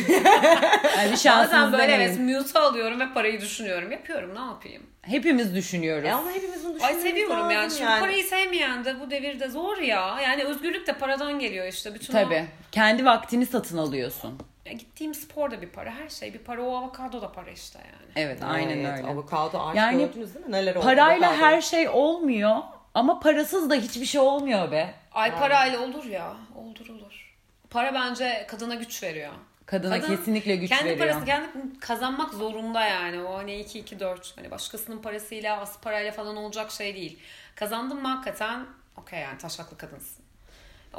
Yani 0.97 1.11
bir 1.11 1.29
Bazen 1.29 1.73
böyle 1.73 1.93
evet 1.95 2.19
mute 2.19 2.59
alıyorum 2.59 2.99
ve 2.99 3.13
parayı 3.13 3.41
düşünüyorum. 3.41 3.91
Yapıyorum 3.91 4.35
ne 4.35 4.39
yapayım? 4.39 4.83
Hepimiz 5.01 5.55
düşünüyoruz. 5.55 6.09
E 6.09 6.11
ama 6.13 6.31
hepimizin 6.31 6.67
Ay 6.67 6.75
düşünmemiz 6.75 7.03
seviyorum 7.03 7.51
yani. 7.51 7.71
Şimdi 7.71 7.99
parayı 7.99 8.23
sevmeyen 8.23 8.85
de 8.85 8.99
bu 8.99 9.11
devirde 9.11 9.49
zor 9.49 9.77
ya. 9.77 10.19
Yani 10.23 10.43
özgürlük 10.43 10.87
de 10.87 10.93
paradan 10.93 11.39
geliyor 11.39 11.67
işte. 11.67 11.93
Bütün 11.93 12.13
o- 12.13 12.17
Tabii. 12.17 12.45
Kendi 12.71 13.05
vaktini 13.05 13.45
satın 13.45 13.77
alıyorsun. 13.77 14.39
Ya 14.65 14.73
gittiğim 14.73 15.13
spor 15.13 15.51
da 15.51 15.61
bir 15.61 15.69
para. 15.69 15.91
Her 15.91 16.09
şey 16.09 16.33
bir 16.33 16.39
para. 16.39 16.61
O 16.63 16.75
avokado 16.75 17.21
da 17.21 17.31
para 17.31 17.51
işte 17.51 17.79
yani. 17.79 18.11
Evet, 18.15 18.39
aynen 18.43 18.77
Evet, 18.77 18.97
öyle. 18.97 19.07
Avokado 19.07 19.59
artık 19.59 19.77
Yani 19.77 19.97
gördünüz 20.05 20.35
değil 20.35 20.45
mi? 20.45 20.51
Neler 20.51 20.75
oldu? 20.75 20.85
Parayla 20.85 21.29
avokado. 21.29 21.45
her 21.45 21.61
şey 21.61 21.89
olmuyor 21.89 22.57
ama 22.93 23.19
parasız 23.19 23.69
da 23.69 23.75
hiçbir 23.75 24.05
şey 24.05 24.21
olmuyor 24.21 24.71
be. 24.71 24.93
Ay 25.11 25.35
parayla 25.35 25.79
olur 25.81 26.05
ya. 26.05 26.33
Olur 26.55 26.89
olur. 26.89 27.35
Para 27.69 27.93
bence 27.93 28.45
kadına 28.49 28.75
güç 28.75 29.03
veriyor. 29.03 29.31
Kadına 29.65 29.99
Kadın 30.01 30.15
kesinlikle 30.15 30.55
güç 30.55 30.69
kendi 30.69 30.85
veriyor. 30.89 31.07
parası 31.07 31.25
kendi 31.25 31.79
kazanmak 31.79 32.33
zorunda 32.33 32.85
yani. 32.85 33.23
O 33.23 33.37
hani 33.37 33.55
2 33.59 33.79
2 33.79 33.99
4 33.99 34.33
hani 34.37 34.51
başkasının 34.51 35.01
parasıyla 35.01 35.61
az 35.61 35.79
parayla 35.81 36.11
falan 36.11 36.37
olacak 36.37 36.71
şey 36.71 36.95
değil. 36.95 37.19
Kazandın 37.55 38.01
mı 38.01 38.07
hakikaten 38.07 38.65
okey 38.97 39.19
yani 39.19 39.37
taşaklı 39.37 39.77
kadınsın. 39.77 40.24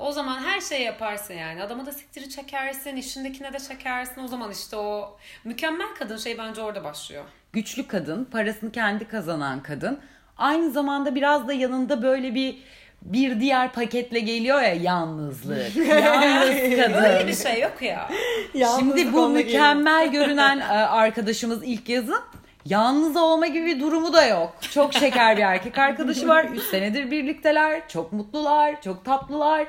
O 0.01 0.13
zaman 0.13 0.39
her 0.39 0.61
şeyi 0.61 0.85
yaparsın 0.85 1.35
yani. 1.35 1.63
Adama 1.63 1.87
da 1.87 1.93
siktiri 1.93 2.29
çekersin, 2.31 2.97
işindekine 2.97 3.53
de 3.53 3.59
çekersin. 3.59 4.25
O 4.25 4.29
zaman 4.29 4.51
işte 4.51 4.77
o 4.77 5.17
mükemmel 5.45 5.89
kadın 5.99 6.17
şey 6.17 6.39
bence 6.39 6.63
orada 6.63 6.85
başlıyor. 6.85 7.25
Güçlü 7.53 7.87
kadın, 7.87 8.25
parasını 8.25 8.73
kendi 8.73 9.09
kazanan 9.09 9.63
kadın. 9.63 10.01
Aynı 10.39 10.71
zamanda 10.71 11.15
biraz 11.15 11.49
da 11.49 11.53
yanında 11.53 12.03
böyle 12.03 12.35
bir 12.35 12.59
bir 13.03 13.41
diğer 13.41 13.73
paketle 13.73 14.21
geliyor 14.21 14.63
ya 14.63 14.75
yalnızlık. 14.75 15.77
Yalnız 15.89 16.49
Öyle 16.49 16.83
kadın. 16.83 17.29
bir 17.29 17.35
şey 17.35 17.61
yok 17.61 17.83
ya. 17.83 18.09
Yalnızlık 18.55 18.99
Şimdi 18.99 19.13
bu 19.13 19.29
mükemmel 19.29 20.09
görünen 20.13 20.59
e, 20.59 20.65
arkadaşımız 20.65 21.65
ilk 21.65 21.89
yazın 21.89 22.21
yalnız 22.65 23.17
olma 23.17 23.47
gibi 23.47 23.67
bir 23.67 23.81
durumu 23.81 24.13
da 24.13 24.27
yok. 24.27 24.57
Çok 24.71 24.95
şeker 24.95 25.37
bir 25.37 25.43
erkek 25.43 25.79
arkadaşı 25.79 26.29
var. 26.29 26.45
3 26.45 26.63
senedir 26.63 27.11
birlikteler. 27.11 27.89
Çok 27.89 28.13
mutlular, 28.13 28.83
çok 28.83 29.05
tatlılar. 29.05 29.67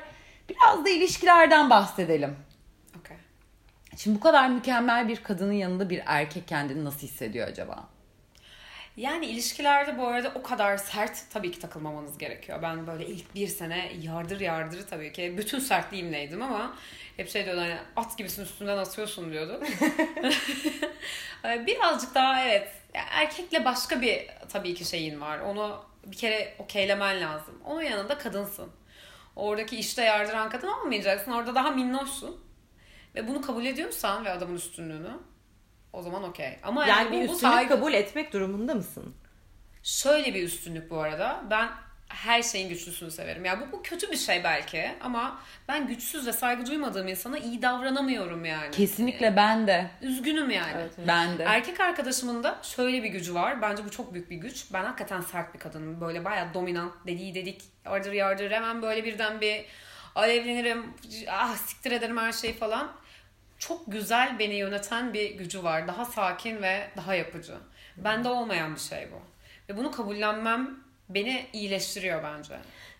Biraz 0.48 0.84
da 0.84 0.88
ilişkilerden 0.88 1.70
bahsedelim. 1.70 2.36
Okey. 3.00 3.16
Şimdi 3.96 4.16
bu 4.16 4.20
kadar 4.20 4.48
mükemmel 4.48 5.08
bir 5.08 5.22
kadının 5.22 5.52
yanında 5.52 5.90
bir 5.90 6.02
erkek 6.06 6.48
kendini 6.48 6.84
nasıl 6.84 7.00
hissediyor 7.00 7.48
acaba? 7.48 7.88
Yani 8.98 9.26
ilişkilerde 9.26 9.98
bu 9.98 10.06
arada 10.06 10.32
o 10.34 10.42
kadar 10.42 10.76
sert 10.76 11.30
tabii 11.30 11.50
ki 11.50 11.58
takılmamanız 11.58 12.18
gerekiyor. 12.18 12.62
Ben 12.62 12.86
böyle 12.86 13.06
ilk 13.06 13.34
bir 13.34 13.48
sene 13.48 13.92
yardır 14.02 14.40
yardır 14.40 14.86
tabii 14.86 15.12
ki 15.12 15.34
bütün 15.38 15.58
sertliğimleydim 15.58 16.42
ama 16.42 16.76
hep 17.16 17.30
şey 17.30 17.44
diyordu 17.44 17.60
hani 17.60 17.76
at 17.96 18.18
gibisin 18.18 18.42
üstünden 18.42 18.76
atıyorsun 18.78 19.32
diyordu. 19.32 19.60
Birazcık 21.66 22.14
daha 22.14 22.44
evet 22.44 22.72
erkekle 22.94 23.64
başka 23.64 24.00
bir 24.00 24.26
tabii 24.48 24.74
ki 24.74 24.84
şeyin 24.84 25.20
var. 25.20 25.38
Onu 25.38 25.84
bir 26.06 26.16
kere 26.16 26.54
okeylemen 26.58 27.20
lazım. 27.20 27.54
Onun 27.64 27.82
yanında 27.82 28.18
kadınsın. 28.18 28.70
Oradaki 29.38 29.76
işte 29.76 30.02
yardıran 30.02 30.50
kadın 30.50 30.68
olmayacaksın. 30.68 31.32
Orada 31.32 31.54
daha 31.54 31.70
minnoşsun. 31.70 32.40
Ve 33.14 33.28
bunu 33.28 33.42
kabul 33.42 33.64
ediyorsan 33.64 34.24
ve 34.24 34.30
adamın 34.30 34.54
üstünlüğünü 34.56 35.10
o 35.92 36.02
zaman 36.02 36.22
okey. 36.24 36.56
Ama 36.62 36.86
yani, 36.86 36.90
Yani 36.98 37.22
bir 37.22 37.28
bu, 37.28 37.30
bu 37.32 37.34
üstünlük 37.34 37.54
saygı- 37.54 37.68
kabul 37.68 37.92
etmek 37.92 38.32
durumunda 38.32 38.74
mısın? 38.74 39.14
Şöyle 39.82 40.34
bir 40.34 40.42
üstünlük 40.42 40.90
bu 40.90 40.98
arada. 40.98 41.44
Ben 41.50 41.68
her 42.08 42.42
şeyin 42.42 42.68
güçlüsünü 42.68 43.10
severim. 43.10 43.44
Ya 43.44 43.60
bu, 43.60 43.72
bu 43.72 43.82
kötü 43.82 44.10
bir 44.10 44.16
şey 44.16 44.44
belki 44.44 44.90
ama 45.00 45.40
ben 45.68 45.86
güçsüz 45.86 46.26
ve 46.26 46.32
saygı 46.32 46.66
duymadığım 46.66 47.08
insana 47.08 47.38
iyi 47.38 47.62
davranamıyorum 47.62 48.44
yani. 48.44 48.70
Kesinlikle 48.70 49.36
ben 49.36 49.66
de. 49.66 49.90
Üzgünüm 50.02 50.50
yani. 50.50 50.72
Evet, 50.74 50.92
evet. 50.98 51.08
Ben 51.08 51.38
de. 51.38 51.42
Erkek 51.42 51.80
arkadaşımın 51.80 52.42
da 52.42 52.58
şöyle 52.62 53.02
bir 53.02 53.08
gücü 53.08 53.34
var. 53.34 53.62
Bence 53.62 53.84
bu 53.84 53.90
çok 53.90 54.14
büyük 54.14 54.30
bir 54.30 54.36
güç. 54.36 54.66
Ben 54.72 54.84
hakikaten 54.84 55.20
sert 55.20 55.54
bir 55.54 55.58
kadınım. 55.58 56.00
Böyle 56.00 56.24
bayağı 56.24 56.54
dominant, 56.54 56.92
dediği 57.06 57.34
dedik, 57.34 57.62
yardır 57.84 58.12
yardır. 58.12 58.50
Hemen 58.50 58.82
böyle 58.82 59.04
birden 59.04 59.40
bir 59.40 59.64
alevlenirim. 60.14 60.94
Ah 61.30 61.56
siktir 61.56 61.92
ederim 61.92 62.16
her 62.16 62.32
şeyi 62.32 62.52
falan. 62.52 62.92
Çok 63.58 63.92
güzel 63.92 64.38
beni 64.38 64.54
yöneten 64.54 65.14
bir 65.14 65.30
gücü 65.30 65.64
var. 65.64 65.88
Daha 65.88 66.04
sakin 66.04 66.62
ve 66.62 66.90
daha 66.96 67.14
yapıcı. 67.14 67.54
Bende 67.96 68.28
olmayan 68.28 68.74
bir 68.74 68.80
şey 68.80 69.08
bu. 69.12 69.20
Ve 69.72 69.76
bunu 69.76 69.90
kabullenmem 69.90 70.87
beni 71.08 71.46
iyileştiriyor 71.52 72.22
bence. 72.22 72.54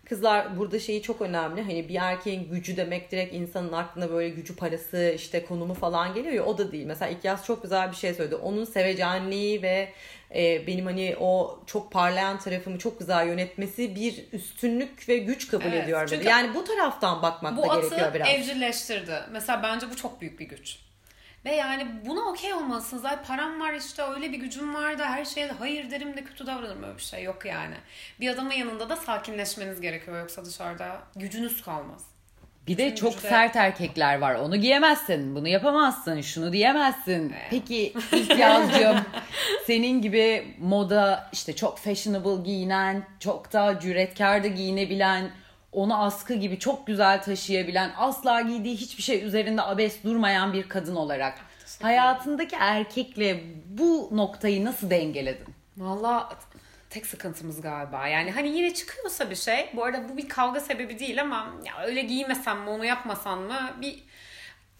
Kızlar 0.09 0.59
burada 0.59 0.79
şeyi 0.79 1.03
çok 1.03 1.21
önemli. 1.23 1.63
Hani 1.63 1.89
bir 1.89 1.95
erkeğin 1.95 2.51
gücü 2.51 2.77
demek 2.77 3.13
direkt 3.13 3.35
insanın 3.35 3.73
aklına 3.73 4.11
böyle 4.11 4.29
gücü 4.29 4.57
parası 4.57 5.13
işte 5.17 5.45
konumu 5.45 5.75
falan 5.75 6.15
geliyor 6.15 6.35
ya 6.35 6.45
o 6.45 6.59
da 6.59 6.73
değil. 6.73 6.87
Mesela 6.87 7.11
İkyas 7.11 7.45
çok 7.47 7.63
güzel 7.63 7.91
bir 7.91 7.97
şey 7.97 8.15
söyledi. 8.15 8.35
Onun 8.37 8.65
sevecenliği 8.65 9.63
ve 9.63 9.93
e, 10.35 10.67
benim 10.67 10.87
hani 10.87 11.17
o 11.21 11.61
çok 11.67 11.93
parlayan 11.93 12.39
tarafımı 12.39 12.79
çok 12.79 12.99
güzel 12.99 13.27
yönetmesi 13.27 13.95
bir 13.95 14.25
üstünlük 14.33 15.09
ve 15.09 15.19
güç 15.19 15.49
kabul 15.49 15.65
Evet, 15.65 15.85
ediyorum 15.85 16.21
Yani 16.25 16.55
bu 16.55 16.65
taraftan 16.65 17.23
bakmak 17.23 17.57
Bu 17.57 17.63
da 17.63 17.71
atı 17.71 17.89
gerekiyor 17.89 18.15
biraz. 18.15 18.29
evcilleştirdi. 18.29 19.15
Mesela 19.33 19.63
bence 19.63 19.91
bu 19.91 19.97
çok 19.97 20.21
büyük 20.21 20.41
bir 20.41 20.49
güç. 20.49 20.79
Ve 21.45 21.55
yani 21.55 21.87
buna 22.07 22.21
okey 22.21 22.55
olmalısınız. 22.55 23.05
Ay 23.05 23.23
param 23.23 23.61
var 23.61 23.73
işte 23.75 24.03
öyle 24.03 24.33
bir 24.33 24.39
gücüm 24.39 24.75
var 24.75 24.99
da 24.99 25.07
her 25.11 25.25
şeye 25.25 25.49
de 25.49 25.53
hayır 25.53 25.91
derim 25.91 26.17
de 26.17 26.25
kötü 26.25 26.47
davranırım 26.47 26.83
öyle 26.83 26.97
bir 26.97 27.03
şey 27.03 27.23
yok 27.23 27.45
yani. 27.45 27.75
Bir 28.21 28.31
adamın 28.31 28.53
yanında 28.53 28.89
da 28.89 28.97
sakinleşmeniz 28.97 29.81
gerekiyor 29.81 30.19
yoksa 30.21 30.45
dışarıda 30.45 30.97
gücünüz 31.17 31.63
kalmaz. 31.63 32.05
Bir 32.67 32.77
de 32.79 32.87
Bütün 32.87 32.97
çok 32.97 33.23
de- 33.23 33.29
sert 33.29 33.57
erkekler 33.57 34.19
var. 34.19 34.35
Onu 34.35 34.57
giyemezsin, 34.57 35.35
bunu 35.35 35.49
yapamazsın, 35.49 36.21
şunu 36.21 36.53
diyemezsin. 36.53 37.31
Evet. 37.33 37.47
Peki 37.51 37.93
ilk 38.13 38.39
yazcığım 38.39 38.99
senin 39.67 40.03
gibi 40.03 40.55
moda 40.59 41.31
işte 41.33 41.57
çok 41.57 41.79
fashionable 41.79 42.43
giyinen, 42.45 43.07
çok 43.21 43.53
da 43.53 43.81
cüretkar 43.81 44.43
da 44.45 44.47
giyinebilen, 44.49 45.31
onu 45.83 46.03
askı 46.03 46.35
gibi 46.35 46.59
çok 46.59 46.87
güzel 46.87 47.23
taşıyabilen, 47.23 47.93
asla 47.97 48.41
giydiği 48.41 48.77
hiçbir 48.77 49.03
şey 49.03 49.25
üzerinde 49.25 49.63
abes 49.63 50.05
durmayan 50.05 50.53
bir 50.53 50.69
kadın 50.69 50.97
olarak 50.97 51.39
hayatındaki 51.83 52.57
erkekle 52.57 53.45
bu 53.67 54.09
noktayı 54.13 54.65
nasıl 54.65 54.91
dengeledin? 54.91 55.55
Valla 55.77 56.29
tek 56.91 57.07
sıkıntımız 57.07 57.61
galiba. 57.61 58.07
Yani 58.07 58.31
hani 58.31 58.49
yine 58.49 58.75
çıkıyorsa 58.75 59.31
bir 59.31 59.37
şey. 59.37 59.71
Bu 59.77 59.85
arada 59.85 60.09
bu 60.09 60.17
bir 60.17 60.29
kavga 60.29 60.61
sebebi 60.61 60.99
değil 60.99 61.21
ama 61.21 61.55
ya 61.65 61.85
öyle 61.87 62.03
giymesem 62.03 62.61
mi 62.61 62.71
onu 62.71 62.85
yapmasam 62.85 63.41
mı 63.41 63.71
bir 63.81 64.03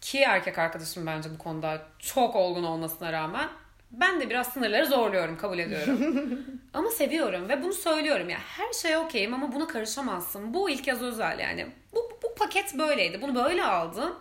ki 0.01 0.19
erkek 0.19 0.59
arkadaşım 0.59 1.05
bence 1.05 1.29
bu 1.33 1.37
konuda 1.37 1.81
çok 1.99 2.35
olgun 2.35 2.63
olmasına 2.63 3.13
rağmen 3.13 3.49
ben 3.91 4.21
de 4.21 4.29
biraz 4.29 4.47
sınırları 4.53 4.85
zorluyorum 4.85 5.37
kabul 5.37 5.59
ediyorum. 5.59 5.99
ama 6.73 6.89
seviyorum 6.89 7.49
ve 7.49 7.63
bunu 7.63 7.73
söylüyorum 7.73 8.29
ya 8.29 8.39
her 8.39 8.73
şey 8.73 8.97
okeyim 8.97 9.33
ama 9.33 9.51
buna 9.51 9.67
karışamazsın. 9.67 10.53
Bu 10.53 10.69
ilk 10.69 10.87
yaz 10.87 11.01
özel 11.01 11.39
yani. 11.39 11.67
Bu, 11.93 12.19
bu 12.23 12.35
paket 12.35 12.77
böyleydi. 12.77 13.21
Bunu 13.21 13.35
böyle 13.35 13.63
aldım. 13.63 14.15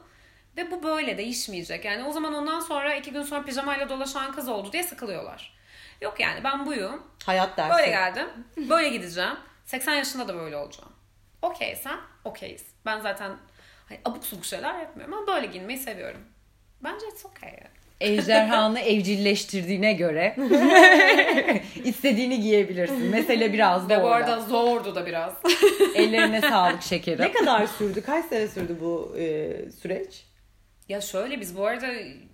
Ve 0.56 0.70
bu 0.70 0.82
böyle 0.82 1.18
değişmeyecek. 1.18 1.84
Yani 1.84 2.04
o 2.04 2.12
zaman 2.12 2.34
ondan 2.34 2.60
sonra 2.60 2.94
iki 2.94 3.12
gün 3.12 3.22
sonra 3.22 3.44
pijamayla 3.44 3.88
dolaşan 3.88 4.32
kız 4.32 4.48
oldu 4.48 4.72
diye 4.72 4.82
sıkılıyorlar. 4.82 5.58
Yok 6.00 6.20
yani 6.20 6.44
ben 6.44 6.66
buyum. 6.66 7.02
Hayat 7.26 7.56
dersi. 7.56 7.74
Böyle 7.74 7.90
geldim. 7.90 8.28
Böyle 8.56 8.88
gideceğim. 8.88 9.36
80 9.64 9.94
yaşında 9.94 10.28
da 10.28 10.34
böyle 10.34 10.56
olacağım. 10.56 10.92
Okeysen 11.42 11.98
okeyiz. 12.24 12.64
Ben 12.86 13.00
zaten 13.00 13.36
hani 13.88 14.00
abuk 14.04 14.24
subuk 14.24 14.44
şeyler 14.44 14.78
yapmıyorum 14.78 15.14
ama 15.14 15.26
böyle 15.26 15.46
giyinmeyi 15.46 15.78
seviyorum. 15.78 16.20
Bence 16.84 17.06
it's 17.06 17.26
okay. 17.26 17.56
Ejderhanı 18.00 18.80
evcilleştirdiğine 18.80 19.92
göre 19.92 20.36
istediğini 21.84 22.40
giyebilirsin. 22.40 23.10
Mesele 23.10 23.52
biraz 23.52 23.88
da 23.88 23.98
Ve 23.98 24.02
bu 24.02 24.06
orada. 24.06 24.14
arada 24.32 24.40
zordu 24.40 24.94
da 24.94 25.06
biraz. 25.06 25.32
Ellerine 25.94 26.40
sağlık 26.40 26.82
şekerim. 26.82 27.24
Ne 27.24 27.32
kadar 27.32 27.66
sürdü? 27.66 28.02
Kaç 28.02 28.24
sene 28.24 28.48
sürdü 28.48 28.76
bu 28.80 29.14
e, 29.18 29.50
süreç? 29.82 30.24
Ya 30.88 31.00
şöyle 31.00 31.40
biz 31.40 31.56
bu 31.56 31.66
arada 31.66 31.86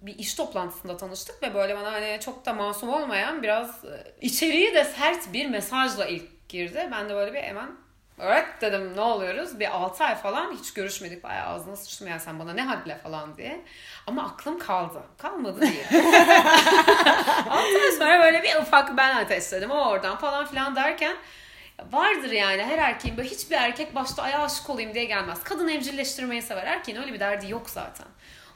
bir 0.02 0.18
iş 0.18 0.34
toplantısında 0.34 0.96
tanıştık 0.96 1.42
ve 1.42 1.54
böyle 1.54 1.76
bana 1.76 1.92
hani 1.92 2.18
çok 2.24 2.46
da 2.46 2.52
masum 2.52 2.88
olmayan 2.88 3.42
biraz 3.42 3.84
e, 3.84 4.04
içeriği 4.20 4.74
de 4.74 4.84
sert 4.84 5.32
bir 5.32 5.46
mesajla 5.46 6.06
ilk 6.06 6.48
girdi. 6.48 6.88
Ben 6.92 7.08
de 7.08 7.14
böyle 7.14 7.32
bir 7.34 7.38
hemen 7.42 7.70
evet 8.20 8.46
dedim 8.60 8.96
ne 8.96 9.00
oluyoruz? 9.00 9.60
Bir 9.60 9.74
6 9.76 10.04
ay 10.04 10.14
falan 10.14 10.52
hiç 10.52 10.72
görüşmedik. 10.74 11.24
Bayağı 11.24 11.46
ağzına 11.46 11.76
sıçtım 11.76 12.08
ya 12.08 12.18
sen 12.18 12.38
bana 12.38 12.52
ne 12.52 12.62
hadle 12.62 12.98
falan 12.98 13.36
diye. 13.36 13.64
Ama 14.06 14.22
aklım 14.22 14.58
kaldı. 14.58 15.02
Kalmadı 15.18 15.60
değil. 15.60 15.84
6 17.50 17.58
ay 17.60 17.92
sonra 17.98 18.22
böyle 18.22 18.42
bir 18.42 18.56
ufak 18.56 18.96
ben 18.96 19.16
ateşledim. 19.16 19.70
O 19.70 19.88
oradan 19.88 20.16
falan 20.16 20.46
filan 20.46 20.76
derken 20.76 21.16
vardır 21.92 22.30
yani 22.30 22.62
her 22.62 22.78
erkeğin 22.78 23.16
böyle 23.16 23.28
hiçbir 23.28 23.56
erkek 23.56 23.94
başta 23.94 24.22
ayağa 24.22 24.42
aşık 24.42 24.70
olayım 24.70 24.94
diye 24.94 25.04
gelmez. 25.04 25.44
Kadın 25.44 25.68
evcilleştirmeyi 25.68 26.42
sever. 26.42 26.66
Erkeğin 26.66 27.00
öyle 27.02 27.12
bir 27.12 27.20
derdi 27.20 27.50
yok 27.50 27.70
zaten. 27.70 28.06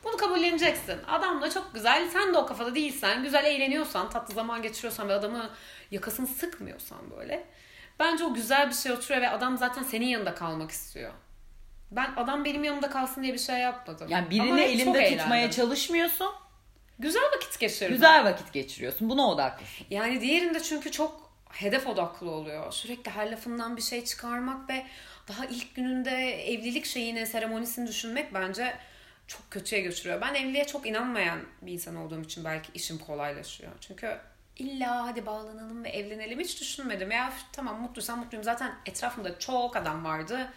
Bunu 0.05 0.17
kabulleneceksin. 0.17 1.01
Adam 1.09 1.43
da 1.43 1.51
çok 1.51 1.75
güzel. 1.75 2.09
Sen 2.13 2.35
de 2.35 2.39
o 2.39 2.47
kafada 2.47 2.75
değilsen, 2.75 3.23
güzel 3.23 3.45
eğleniyorsan, 3.45 4.11
tatlı 4.11 4.35
zaman 4.35 4.63
geçiriyorsan 4.63 5.09
ve 5.09 5.13
adamı 5.13 5.51
yakasını 5.91 6.27
sıkmıyorsan 6.27 6.99
böyle. 7.19 7.45
Bence 7.99 8.25
o 8.25 8.35
güzel 8.35 8.69
bir 8.69 8.75
şey 8.75 8.93
oturuyor 8.93 9.21
ve 9.23 9.31
adam 9.31 9.59
zaten 9.59 9.83
senin 9.83 10.07
yanında 10.07 10.35
kalmak 10.35 10.71
istiyor. 10.71 11.13
Ben 11.91 12.13
adam 12.17 12.45
benim 12.45 12.65
yanımda 12.65 12.91
kalsın 12.91 13.23
diye 13.23 13.33
bir 13.35 13.39
şey 13.39 13.59
yapmadım. 13.59 14.09
Yani 14.11 14.23
Ama 14.23 14.31
birini 14.31 14.49
çok 14.85 14.97
elinde 14.97 15.17
tutmaya 15.19 15.41
eğlendim. 15.41 15.57
çalışmıyorsun. 15.57 16.31
Güzel 16.99 17.23
vakit 17.37 17.61
geçirdim. 17.61 17.93
Güzel 17.95 18.25
vakit 18.25 18.53
geçiriyorsun. 18.53 19.11
Buna 19.11 19.29
odaklısın. 19.29 19.87
Yani 19.91 20.21
diğerinde 20.21 20.63
çünkü 20.63 20.91
çok 20.91 21.31
hedef 21.51 21.87
odaklı 21.87 22.31
oluyor. 22.31 22.73
Sürekli 22.73 23.11
her 23.11 23.33
lafından 23.33 23.77
bir 23.77 23.83
şey 23.83 24.05
çıkarmak 24.05 24.71
ve 24.71 24.87
daha 25.29 25.47
ilk 25.47 25.75
gününde 25.75 26.45
evlilik 26.53 26.85
şeyini, 26.85 27.27
seremonisini 27.27 27.89
düşünmek 27.89 28.35
bence 28.35 28.75
çok 29.27 29.51
kötüye 29.51 29.83
götürüyor. 29.83 30.21
Ben 30.21 30.35
evliliğe 30.35 30.67
çok 30.67 30.87
inanmayan 30.87 31.41
bir 31.63 31.73
insan 31.73 31.97
olduğum 31.97 32.23
için 32.23 32.45
belki 32.45 32.73
işim 32.75 32.99
kolaylaşıyor. 32.99 33.73
Çünkü 33.81 34.19
illa 34.59 35.07
hadi 35.07 35.27
bağlanalım 35.27 35.85
ve 35.85 35.89
evlenelim 35.89 36.41
hiç 36.41 36.61
düşünmedim. 36.61 37.11
Ya 37.11 37.33
tamam 37.53 37.81
mutluysam 37.81 38.19
mutluyum. 38.19 38.45
Zaten 38.45 38.71
etrafımda 38.87 39.39
çok 39.39 39.77
adam 39.77 40.05
vardı. 40.05 40.53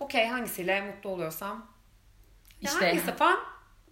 Okey 0.00 0.26
hangisiyle 0.26 0.80
mutlu 0.80 1.10
oluyorsam. 1.10 1.66
Ya 2.62 2.70
İşte- 2.72 2.86
hangisi 2.86 3.12
falan 3.16 3.38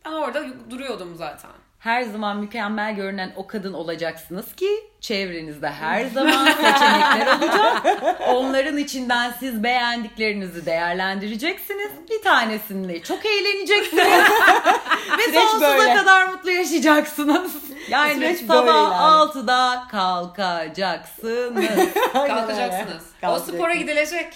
ben 0.04 0.12
orada 0.12 0.70
duruyordum 0.70 1.14
zaten. 1.16 1.50
Her 1.78 2.02
zaman 2.02 2.36
mükemmel 2.36 2.94
görünen 2.94 3.32
o 3.36 3.46
kadın 3.46 3.72
olacaksınız 3.72 4.54
ki 4.56 4.68
çevrenizde 5.00 5.70
her 5.70 6.04
zaman 6.14 6.44
seçenekler 6.46 7.36
olacak. 7.38 8.20
Onların 8.28 8.76
içinden 8.76 9.32
siz 9.40 9.62
beğendiklerinizi 9.62 10.66
değerlendireceksiniz. 10.66 11.90
Bir 12.10 12.22
tanesinde 12.22 13.02
çok 13.02 13.26
eğleneceksiniz. 13.26 14.04
Ve 15.18 15.22
Süreç 15.22 15.34
sonsuza 15.40 15.78
böyle. 15.78 15.94
kadar 15.94 16.26
mutlu 16.26 16.50
yaşayacaksınız. 16.50 17.54
Yani 17.88 18.14
Süreç 18.14 18.40
sabah 18.40 18.66
böyle 18.66 18.70
ilerliyor. 18.70 19.00
6'da 19.00 19.84
kalkacaksınız. 19.90 21.94
Kalkacaksınız. 22.12 23.04
o 23.28 23.38
spora 23.38 23.74
gidilecek. 23.74 24.34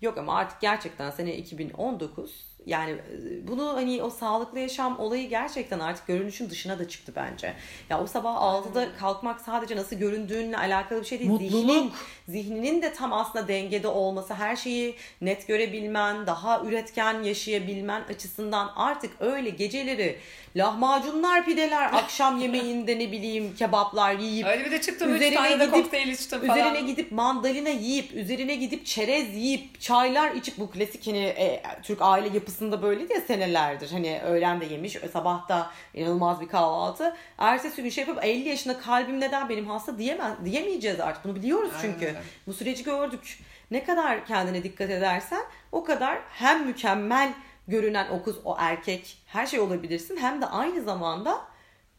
Yok 0.00 0.18
ama 0.18 0.36
artık 0.36 0.60
gerçekten 0.60 1.10
sene 1.10 1.36
2019 1.36 2.49
yani 2.66 2.90
e, 2.90 3.48
bunu 3.48 3.76
hani 3.76 4.02
o 4.02 4.10
sağlıklı 4.10 4.58
yaşam 4.58 4.98
olayı 4.98 5.28
gerçekten 5.28 5.80
artık 5.80 6.06
görünüşün 6.06 6.50
dışına 6.50 6.78
da 6.78 6.88
çıktı 6.88 7.12
bence. 7.16 7.54
Ya 7.90 8.00
o 8.02 8.06
sabah 8.06 8.34
6'da 8.36 8.88
kalkmak 8.98 9.40
sadece 9.40 9.76
nasıl 9.76 9.96
göründüğünle 9.96 10.56
alakalı 10.58 11.00
bir 11.00 11.06
şey 11.06 11.18
değil. 11.18 11.30
Mutluluk. 11.30 11.52
Zihnin, 11.52 11.92
zihninin 12.28 12.82
de 12.82 12.92
tam 12.92 13.12
aslında 13.12 13.48
dengede 13.48 13.88
olması, 13.88 14.34
her 14.34 14.56
şeyi 14.56 14.94
net 15.20 15.46
görebilmen, 15.48 16.26
daha 16.26 16.60
üretken 16.64 17.22
yaşayabilmen 17.22 18.02
açısından 18.02 18.72
artık 18.76 19.10
öyle 19.20 19.50
geceleri 19.50 20.18
lahmacunlar, 20.56 21.44
pideler, 21.44 21.82
akşam 21.92 22.40
yemeğinde 22.40 22.98
ne 22.98 23.12
bileyim 23.12 23.54
kebaplar 23.58 24.14
yiyip 24.14 24.46
Öyle 24.46 24.64
bir 24.64 24.70
de 24.70 24.80
çıktım 24.80 25.14
3 25.14 25.16
Üzerine 25.16 25.36
tane 25.36 25.60
de 25.60 25.64
gidip- 25.64 25.70
kokteyl 25.70 26.08
içtim 26.08 26.40
falan. 26.40 26.58
Üzerine 26.58 26.80
gidip 26.80 27.12
mandalina 27.12 27.68
yiyip, 27.68 28.14
üzerine 28.14 28.54
gidip 28.54 28.86
çerez 28.86 29.36
yiyip, 29.36 29.80
çaylar 29.80 30.34
içip 30.34 30.58
bu 30.58 30.70
klasik 30.70 31.06
hani 31.06 31.18
e, 31.18 31.62
Türk 31.82 32.02
aile 32.02 32.28
yapısında 32.50 32.82
böyle 32.82 33.14
ya 33.14 33.20
senelerdir. 33.20 33.90
Hani 33.90 34.20
öğlen 34.24 34.60
de 34.60 34.64
yemiş, 34.64 34.96
sabah 35.12 35.48
da 35.48 35.70
inanılmaz 35.94 36.40
bir 36.40 36.48
kahvaltı. 36.48 37.16
Ertesi 37.38 37.82
gün 37.82 37.90
şey 37.90 38.04
yapıp 38.04 38.24
50 38.24 38.48
yaşında 38.48 38.80
kalbim 38.80 39.20
neden 39.20 39.48
benim 39.48 39.68
hasta 39.68 39.98
diyemez, 39.98 40.32
diyemeyeceğiz 40.44 41.00
artık. 41.00 41.24
Bunu 41.24 41.36
biliyoruz 41.36 41.70
Aynen 41.76 41.92
çünkü. 41.92 42.06
öyle. 42.06 42.22
Bu 42.46 42.52
süreci 42.52 42.84
gördük. 42.84 43.38
Ne 43.70 43.84
kadar 43.84 44.26
kendine 44.26 44.62
dikkat 44.62 44.90
edersen 44.90 45.42
o 45.72 45.84
kadar 45.84 46.18
hem 46.28 46.66
mükemmel 46.66 47.32
görünen 47.68 48.08
o 48.10 48.22
kız, 48.22 48.36
o 48.44 48.56
erkek 48.58 49.18
her 49.26 49.46
şey 49.46 49.60
olabilirsin 49.60 50.16
hem 50.16 50.42
de 50.42 50.46
aynı 50.46 50.82
zamanda 50.82 51.40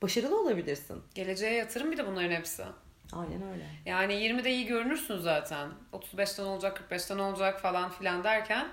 başarılı 0.02 0.42
olabilirsin. 0.42 1.04
Geleceğe 1.16 1.54
yatırım 1.54 1.92
bir 1.92 1.98
de 1.98 2.08
bunların 2.08 2.32
hepsi. 2.32 2.64
Aynen 3.14 3.52
öyle. 3.52 3.66
Yani 3.86 4.14
20'de 4.14 4.52
iyi 4.52 4.66
görünürsün 4.66 5.18
zaten. 5.18 5.70
35'ten 5.94 6.46
olacak, 6.46 6.84
45'ten 6.92 7.18
olacak 7.18 7.62
falan 7.62 7.92
filan 7.92 8.24
derken. 8.24 8.68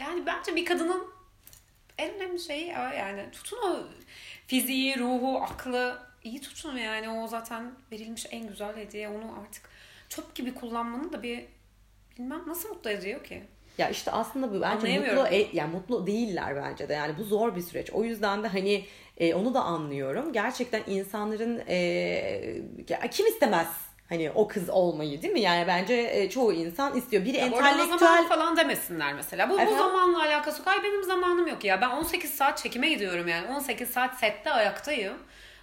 Yani 0.00 0.26
bence 0.26 0.56
bir 0.56 0.64
kadının 0.64 1.06
en 1.98 2.14
önemli 2.14 2.40
şeyi 2.40 2.72
o 2.72 2.96
yani 2.96 3.30
tutun 3.32 3.56
o 3.56 3.78
fiziği, 4.46 4.98
ruhu, 4.98 5.38
aklı 5.42 5.98
iyi 6.24 6.40
tutun 6.40 6.76
yani 6.76 7.10
o 7.10 7.26
zaten 7.26 7.72
verilmiş 7.92 8.26
en 8.30 8.48
güzel 8.48 8.76
hediye. 8.76 9.08
Onu 9.08 9.34
artık 9.42 9.70
çöp 10.08 10.34
gibi 10.34 10.54
kullanmanın 10.54 11.12
da 11.12 11.22
bir 11.22 11.44
bilmem 12.18 12.42
nasıl 12.46 12.68
mutlu 12.68 12.90
ediyor 12.90 13.24
ki. 13.24 13.42
Ya 13.78 13.88
işte 13.88 14.10
aslında 14.10 14.54
bu 14.54 14.60
bence 14.60 14.98
mutlu 14.98 15.26
e- 15.26 15.48
yani 15.52 15.72
mutlu 15.72 16.06
değiller 16.06 16.56
bence 16.56 16.88
de. 16.88 16.92
Yani 16.92 17.18
bu 17.18 17.24
zor 17.24 17.56
bir 17.56 17.60
süreç. 17.60 17.90
O 17.90 18.04
yüzden 18.04 18.42
de 18.42 18.48
hani 18.48 18.84
e, 19.18 19.34
onu 19.34 19.54
da 19.54 19.62
anlıyorum. 19.62 20.32
Gerçekten 20.32 20.82
insanların 20.86 21.62
e, 21.68 22.62
kim 23.10 23.26
istemez 23.26 23.68
hani 24.10 24.30
o 24.30 24.48
kız 24.48 24.68
olmayı 24.70 25.22
değil 25.22 25.32
mi? 25.32 25.40
Yani 25.40 25.66
bence 25.66 26.10
e, 26.12 26.30
çoğu 26.30 26.52
insan 26.52 26.96
istiyor. 26.96 27.24
Biri 27.24 27.36
Ya 27.36 27.52
bu 27.52 27.56
entelektüel 27.56 28.28
falan 28.28 28.56
demesinler 28.56 29.14
mesela. 29.14 29.48
Bu, 29.48 29.52
bu 29.52 29.60
Efendim? 29.60 29.78
zamanla 29.78 30.22
alakası 30.22 30.58
yok. 30.58 30.68
Ay 30.68 30.82
benim 30.84 31.02
zamanım 31.02 31.46
yok 31.46 31.64
ya. 31.64 31.80
Ben 31.80 31.88
18 31.88 32.30
saat 32.30 32.58
çekime 32.58 32.88
gidiyorum 32.88 33.28
yani. 33.28 33.48
18 33.48 33.90
saat 33.90 34.18
sette 34.18 34.50
ayaktayım. 34.52 35.14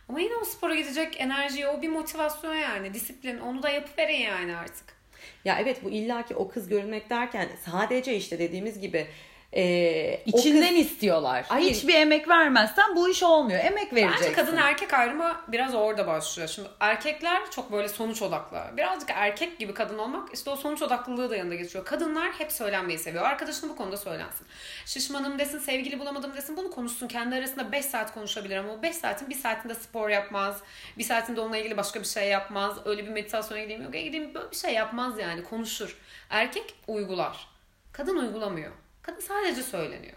Ama 0.09 0.19
yine 0.19 0.35
o 0.35 0.45
spora 0.45 0.75
gidecek 0.75 1.21
enerji, 1.21 1.67
o 1.67 1.81
bir 1.81 1.89
motivasyon 1.89 2.55
yani. 2.55 2.93
Disiplin. 2.93 3.39
Onu 3.39 3.63
da 3.63 3.69
yapıverin 3.69 4.21
yani 4.21 4.55
artık. 4.55 4.97
Ya 5.45 5.57
evet 5.61 5.83
bu 5.83 5.89
illaki 5.89 6.35
o 6.35 6.47
kız 6.47 6.69
görünmek 6.69 7.09
derken 7.09 7.47
sadece 7.65 8.15
işte 8.15 8.39
dediğimiz 8.39 8.79
gibi 8.79 9.07
e, 9.53 10.23
İçinden 10.25 10.69
kız- 10.69 10.77
istiyorlar. 10.85 11.45
Hayır. 11.47 11.71
Hiçbir 11.71 11.93
emek 11.93 12.29
vermezsen 12.29 12.95
bu 12.95 13.09
iş 13.09 13.23
olmuyor. 13.23 13.59
Emek 13.65 13.93
vereceksin. 13.93 14.25
Bence 14.27 14.33
kadın 14.35 14.57
erkek 14.57 14.93
ayrımı 14.93 15.35
biraz 15.47 15.75
orada 15.75 16.07
başlıyor. 16.07 16.49
Şimdi 16.49 16.69
erkekler 16.79 17.51
çok 17.51 17.71
böyle 17.71 17.89
sonuç 17.89 18.21
odaklı. 18.21 18.61
Birazcık 18.77 19.09
erkek 19.13 19.59
gibi 19.59 19.73
kadın 19.73 19.97
olmak 19.97 20.33
işte 20.33 20.49
o 20.49 20.55
sonuç 20.55 20.81
odaklılığı 20.81 21.29
da 21.29 21.35
yanında 21.35 21.55
geçiyor. 21.55 21.85
Kadınlar 21.85 22.31
hep 22.31 22.51
söylenmeyi 22.51 22.99
seviyor. 22.99 23.23
Arkadaşına 23.25 23.69
bu 23.69 23.75
konuda 23.75 23.97
söylensin. 23.97 24.47
Şişmanım 24.85 25.39
desin, 25.39 25.59
sevgili 25.59 25.99
bulamadım 25.99 26.33
desin. 26.35 26.57
Bunu 26.57 26.71
konuşsun. 26.71 27.07
Kendi 27.07 27.35
arasında 27.35 27.71
5 27.71 27.85
saat 27.85 28.13
konuşabilir 28.13 28.57
ama 28.57 28.73
o 28.73 28.81
5 28.81 28.95
saatin 28.95 29.29
bir 29.29 29.35
saatinde 29.35 29.75
spor 29.75 30.09
yapmaz. 30.09 30.57
Bir 30.97 31.03
saatinde 31.03 31.41
onunla 31.41 31.57
ilgili 31.57 31.77
başka 31.77 31.99
bir 31.99 32.05
şey 32.05 32.29
yapmaz. 32.29 32.77
Öyle 32.85 33.03
bir 33.05 33.09
meditasyona 33.11 33.61
gideyim, 33.61 33.83
yoga 33.83 33.99
gideyim 33.99 34.33
böyle 34.33 34.51
bir 34.51 34.55
şey 34.55 34.73
yapmaz 34.73 35.19
yani. 35.19 35.43
Konuşur. 35.43 35.97
Erkek 36.29 36.75
uygular. 36.87 37.47
Kadın 37.91 38.17
uygulamıyor. 38.17 38.71
Kadın 39.07 39.19
sadece 39.19 39.63
söyleniyor. 39.63 40.13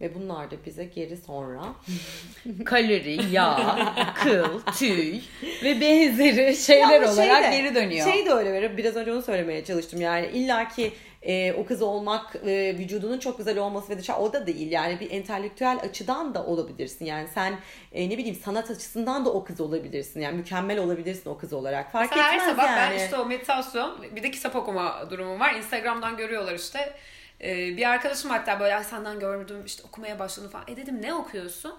ve 0.00 0.14
bunlar 0.14 0.50
da 0.50 0.54
bize 0.66 0.84
geri 0.84 1.16
sonra 1.16 1.62
kalori, 2.64 3.18
yağ, 3.32 3.94
kıl, 4.22 4.60
tüy 4.78 5.20
ve 5.64 5.80
benzeri 5.80 6.56
şeyler 6.56 7.04
şey 7.04 7.08
olarak 7.08 7.52
de- 7.52 7.56
geri 7.56 7.74
dönüyor. 7.74 8.12
Şey 8.12 8.26
de 8.26 8.30
öyle 8.32 8.52
verir. 8.52 8.76
Biraz 8.76 8.96
önce 8.96 9.12
onu 9.12 9.22
söylemeye 9.22 9.64
çalıştım. 9.64 10.00
Yani 10.00 10.26
illaki 10.26 10.92
e, 11.22 11.52
o 11.52 11.66
kız 11.66 11.82
olmak, 11.82 12.36
e, 12.46 12.78
vücudunun 12.78 13.18
çok 13.18 13.38
güzel 13.38 13.58
olması 13.58 13.88
ve 13.92 13.98
dışarı 13.98 14.18
o 14.18 14.32
da 14.32 14.46
değil. 14.46 14.70
Yani 14.72 15.00
bir 15.00 15.10
entelektüel 15.10 15.78
açıdan 15.82 16.34
da 16.34 16.46
olabilirsin. 16.46 17.04
Yani 17.04 17.28
sen 17.34 17.58
e, 17.92 18.10
ne 18.10 18.18
bileyim 18.18 18.38
sanat 18.44 18.70
açısından 18.70 19.24
da 19.24 19.30
o 19.32 19.44
kız 19.44 19.60
olabilirsin. 19.60 20.20
Yani 20.20 20.36
mükemmel 20.36 20.78
olabilirsin 20.78 21.30
o 21.30 21.38
kız 21.38 21.52
olarak. 21.52 21.92
Fark 21.92 22.10
Mesela 22.10 22.28
her 22.28 22.36
etmez 22.36 22.50
sabah 22.50 22.66
yani. 22.66 22.90
ben 22.98 23.04
işte 23.04 23.16
o 23.18 23.26
meditasyon 23.26 24.02
bir 24.16 24.22
de 24.22 24.30
kitap 24.30 24.56
okuma 24.56 25.10
durumum 25.10 25.40
var. 25.40 25.54
Instagram'dan 25.54 26.16
görüyorlar 26.16 26.54
işte. 26.54 26.94
Ee, 27.42 27.76
bir 27.76 27.88
arkadaşım 27.88 28.30
hatta 28.30 28.60
böyle 28.60 28.74
"Ay 28.76 28.84
senden 28.84 29.20
gördüm 29.20 29.62
işte 29.66 29.82
okumaya 29.88 30.18
başladım 30.18 30.50
falan. 30.50 30.64
E 30.68 30.76
dedim 30.76 31.02
ne 31.02 31.14
okuyorsun? 31.14 31.74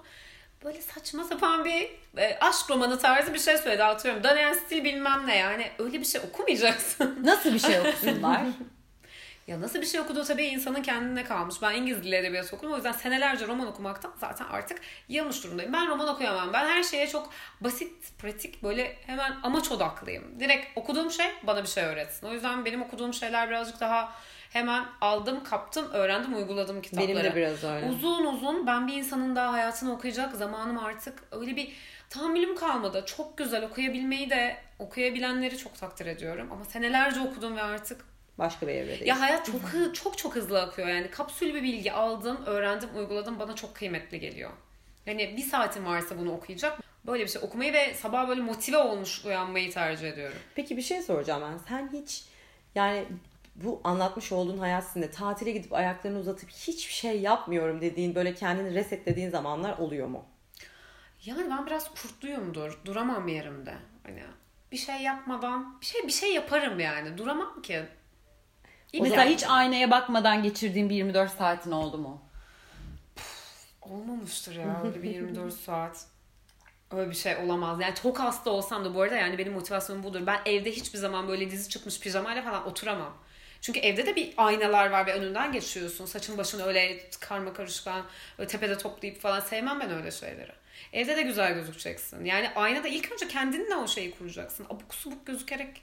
Böyle 0.63 0.81
saçma 0.81 1.23
sapan 1.23 1.65
bir 1.65 1.89
e, 2.17 2.37
aşk 2.41 2.69
romanı 2.69 2.99
tarzı 2.99 3.33
bir 3.33 3.39
şey 3.39 3.57
söyledi 3.57 3.83
atıyorum. 3.83 4.23
Daniel 4.23 4.53
Steele 4.53 4.83
bilmem 4.83 5.27
ne 5.27 5.37
yani. 5.37 5.67
Öyle 5.79 5.99
bir 5.99 6.05
şey 6.05 6.21
okumayacaksın. 6.21 7.19
Nasıl 7.23 7.53
bir 7.53 7.59
şey 7.59 7.79
okusunlar? 7.79 8.41
Ya 9.47 9.61
nasıl 9.61 9.81
bir 9.81 9.85
şey 9.85 9.99
okuduğu 9.99 10.23
tabii 10.23 10.45
insanın 10.45 10.81
kendine 10.81 11.23
kalmış. 11.23 11.55
Ben 11.61 11.75
İngiliz 11.75 12.03
dili 12.03 12.15
edebiyatı 12.15 12.55
okudum. 12.55 12.73
O 12.73 12.75
yüzden 12.75 12.91
senelerce 12.91 13.47
roman 13.47 13.67
okumaktan 13.67 14.13
zaten 14.19 14.45
artık 14.45 14.79
yılmış 15.09 15.43
durumdayım. 15.43 15.73
Ben 15.73 15.87
roman 15.87 16.07
okuyamam. 16.07 16.53
Ben 16.53 16.67
her 16.67 16.83
şeye 16.83 17.07
çok 17.07 17.29
basit, 17.61 18.17
pratik, 18.19 18.63
böyle 18.63 18.95
hemen 19.05 19.33
amaç 19.43 19.71
odaklıyım. 19.71 20.39
Direkt 20.39 20.77
okuduğum 20.77 21.11
şey 21.11 21.25
bana 21.43 21.63
bir 21.63 21.67
şey 21.67 21.83
öğretsin. 21.83 22.27
O 22.27 22.33
yüzden 22.33 22.65
benim 22.65 22.81
okuduğum 22.81 23.13
şeyler 23.13 23.49
birazcık 23.49 23.79
daha 23.79 24.11
hemen 24.51 24.85
aldım, 25.01 25.43
kaptım, 25.43 25.91
öğrendim, 25.91 26.35
uyguladım 26.35 26.81
kitapları. 26.81 27.07
Benim 27.09 27.23
de 27.23 27.35
biraz 27.35 27.63
öyle. 27.63 27.85
Uzun 27.85 28.25
uzun 28.25 28.67
ben 28.67 28.87
bir 28.87 28.93
insanın 28.93 29.35
daha 29.35 29.53
hayatını 29.53 29.93
okuyacak 29.93 30.35
zamanım 30.35 30.77
artık 30.79 31.23
öyle 31.31 31.55
bir 31.55 31.73
tahammülüm 32.09 32.55
kalmadı. 32.55 33.03
Çok 33.05 33.37
güzel 33.37 33.63
okuyabilmeyi 33.65 34.29
de 34.29 34.57
okuyabilenleri 34.79 35.57
çok 35.57 35.75
takdir 35.75 36.05
ediyorum. 36.05 36.47
Ama 36.51 36.65
senelerce 36.65 37.19
okudum 37.19 37.55
ve 37.57 37.61
artık 37.61 38.05
Başka 38.37 38.67
bir 38.67 38.73
evredeyiz. 38.73 39.07
ya 39.07 39.19
hayat 39.19 39.45
çok 39.45 39.61
hı- 39.61 39.93
çok 39.93 40.17
çok 40.17 40.35
hızlı 40.35 40.61
akıyor 40.61 40.87
yani. 40.87 41.11
Kapsül 41.11 41.53
bir 41.53 41.63
bilgi 41.63 41.91
aldım, 41.93 42.39
öğrendim, 42.45 42.89
uyguladım 42.97 43.39
bana 43.39 43.55
çok 43.55 43.75
kıymetli 43.75 44.19
geliyor. 44.19 44.51
Yani 45.05 45.33
bir 45.37 45.41
saatim 45.43 45.85
varsa 45.85 46.17
bunu 46.17 46.31
okuyacak. 46.31 46.79
Böyle 47.07 47.23
bir 47.23 47.29
şey 47.29 47.41
okumayı 47.43 47.73
ve 47.73 47.93
sabah 47.93 48.27
böyle 48.27 48.41
motive 48.41 48.77
olmuş 48.77 49.25
uyanmayı 49.25 49.71
tercih 49.71 50.09
ediyorum. 50.09 50.37
Peki 50.55 50.77
bir 50.77 50.81
şey 50.81 51.01
soracağım 51.01 51.41
ben. 51.41 51.57
Sen 51.69 51.89
hiç 51.93 52.23
yani 52.75 53.05
bu 53.55 53.81
anlatmış 53.83 54.31
olduğun 54.31 54.57
hayat 54.57 54.83
sizinle 54.83 55.11
tatile 55.11 55.51
gidip 55.51 55.73
ayaklarını 55.73 56.19
uzatıp 56.19 56.49
hiçbir 56.49 56.93
şey 56.93 57.21
yapmıyorum 57.21 57.81
dediğin 57.81 58.15
böyle 58.15 58.33
kendini 58.33 58.73
resetlediğin 58.73 59.29
zamanlar 59.29 59.77
oluyor 59.77 60.07
mu? 60.07 60.25
Yani 61.25 61.49
ben 61.49 61.65
biraz 61.65 61.93
kurtluyumdur. 61.93 62.79
Duramam 62.85 63.27
yerimde. 63.27 63.73
Hani 64.03 64.23
bir 64.71 64.77
şey 64.77 65.01
yapmadan 65.01 65.81
bir 65.81 65.85
şey 65.85 66.03
bir 66.07 66.11
şey 66.11 66.33
yaparım 66.33 66.79
yani. 66.79 67.17
Duramam 67.17 67.61
ki. 67.61 67.85
Mesela 69.01 69.25
hiç 69.25 69.43
aynaya 69.47 69.91
bakmadan 69.91 70.43
geçirdiğin 70.43 70.89
bir 70.89 70.95
24 70.95 71.31
saatin 71.31 71.71
oldu 71.71 71.97
mu? 71.97 72.21
Olmamıştır 73.81 74.55
ya 74.55 74.81
öyle 74.83 75.03
bir 75.03 75.09
24 75.09 75.53
saat. 75.65 76.05
Öyle 76.91 77.09
bir 77.09 77.15
şey 77.15 77.35
olamaz. 77.35 77.79
Yani 77.81 77.95
çok 77.95 78.19
hasta 78.19 78.49
olsam 78.49 78.85
da 78.85 78.95
bu 78.95 79.01
arada 79.01 79.15
yani 79.15 79.37
benim 79.37 79.53
motivasyonum 79.53 80.03
budur. 80.03 80.21
Ben 80.25 80.39
evde 80.45 80.71
hiçbir 80.71 80.99
zaman 80.99 81.27
böyle 81.27 81.51
dizi 81.51 81.69
çıkmış 81.69 81.99
pijamayla 81.99 82.41
falan 82.41 82.67
oturamam. 82.67 83.13
Çünkü 83.61 83.79
evde 83.79 84.05
de 84.05 84.15
bir 84.15 84.33
aynalar 84.37 84.89
var 84.89 85.05
ve 85.05 85.13
önünden 85.13 85.51
geçiyorsun. 85.51 86.05
Saçın 86.05 86.37
başını 86.37 86.65
öyle 86.65 86.99
karma 87.19 87.53
karışkan, 87.53 88.05
öyle 88.37 88.47
tepede 88.47 88.77
toplayıp 88.77 89.21
falan 89.21 89.39
sevmem 89.39 89.79
ben 89.79 89.91
öyle 89.91 90.11
şeyleri. 90.11 90.51
Evde 90.93 91.17
de 91.17 91.21
güzel 91.21 91.53
gözükeceksin. 91.53 92.25
Yani 92.25 92.49
aynada 92.55 92.87
ilk 92.87 93.11
önce 93.11 93.27
kendinle 93.27 93.75
o 93.75 93.87
şeyi 93.87 94.11
kuracaksın. 94.17 94.65
Abuk 94.65 94.93
subuk 94.95 95.25
gözükerek 95.25 95.81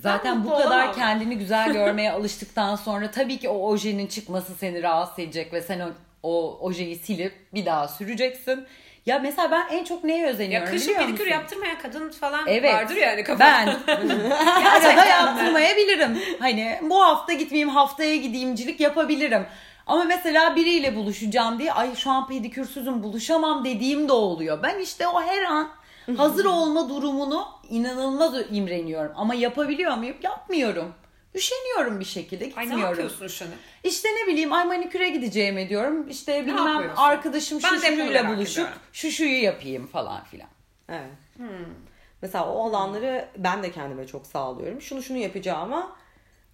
Zaten 0.00 0.44
bu 0.44 0.50
kadar 0.50 0.66
olamam. 0.66 0.94
kendini 0.94 1.38
güzel 1.38 1.72
görmeye 1.72 2.12
alıştıktan 2.12 2.76
sonra 2.76 3.10
tabii 3.10 3.38
ki 3.38 3.48
o 3.48 3.68
ojenin 3.68 4.06
çıkması 4.06 4.54
seni 4.54 4.82
rahatsız 4.82 5.18
edecek 5.18 5.52
ve 5.52 5.62
sen 5.62 5.80
o, 5.80 5.92
o 6.22 6.58
ojeyi 6.60 6.96
silip 6.96 7.34
bir 7.54 7.66
daha 7.66 7.88
süreceksin. 7.88 8.66
Ya 9.06 9.18
mesela 9.18 9.50
ben 9.50 9.66
en 9.70 9.84
çok 9.84 10.04
neye 10.04 10.18
Ya 10.18 10.28
özeniyorum 10.28 10.68
kışın 10.68 10.88
biliyor 10.88 11.00
pedikür 11.00 11.24
musun? 11.24 11.30
yaptırmayan 11.34 11.78
kadın 11.78 12.10
falan 12.10 12.40
Evet. 12.46 12.74
vardır 12.74 12.96
yani 12.96 13.24
kafada. 13.24 13.44
Ben 13.44 13.66
arada 14.86 15.04
yaptırmayabilirim. 15.04 16.18
Hani 16.38 16.78
bu 16.82 17.02
hafta 17.02 17.32
gitmeyeyim 17.32 17.68
haftaya 17.68 18.16
gideyimcilik 18.16 18.80
yapabilirim. 18.80 19.46
Ama 19.86 20.04
mesela 20.04 20.56
biriyle 20.56 20.96
buluşacağım 20.96 21.58
diye 21.58 21.72
ay 21.72 21.94
şu 21.96 22.10
an 22.10 22.26
pedikürsüzüm 22.26 23.02
buluşamam 23.02 23.64
dediğim 23.64 24.08
de 24.08 24.12
oluyor. 24.12 24.62
Ben 24.62 24.78
işte 24.78 25.08
o 25.08 25.22
her 25.22 25.42
an 25.42 25.68
hazır 26.16 26.44
olma 26.44 26.88
durumunu 26.88 27.48
inanılmaz 27.70 28.34
imreniyorum. 28.50 29.12
Ama 29.16 29.34
yapabiliyor 29.34 29.96
muyum? 29.96 30.16
Yapmıyorum. 30.22 30.94
Üşeniyorum 31.36 32.00
bir 32.00 32.04
şekilde 32.04 32.44
Ay 32.44 32.50
gitmiyorum. 32.50 32.78
ne 32.78 32.84
yapıyorsun 32.86 33.44
an? 33.46 33.50
İşte 33.84 34.08
ne 34.08 34.26
bileyim 34.26 34.52
ay 34.52 34.64
maniküre 34.64 35.08
gideceğime 35.08 35.68
diyorum. 35.68 36.08
İşte 36.08 36.46
bilmem 36.46 36.66
yapıyorsun? 36.66 37.02
arkadaşım 37.02 37.60
Ben 37.64 37.76
şu 37.76 37.80
şuyla 37.80 38.28
buluşup 38.28 38.52
ediyorum. 38.58 38.78
şu 38.92 39.10
şuyu 39.10 39.42
yapayım 39.42 39.86
falan 39.86 40.24
filan. 40.24 40.48
Evet. 40.88 41.10
Hmm. 41.36 41.46
Mesela 42.22 42.52
o 42.52 42.68
alanları 42.68 43.28
ben 43.36 43.62
de 43.62 43.70
kendime 43.72 44.06
çok 44.06 44.26
sağlıyorum. 44.26 44.80
Şunu 44.80 45.02
şunu 45.02 45.18
yapacağım 45.18 45.72
ama 45.72 45.96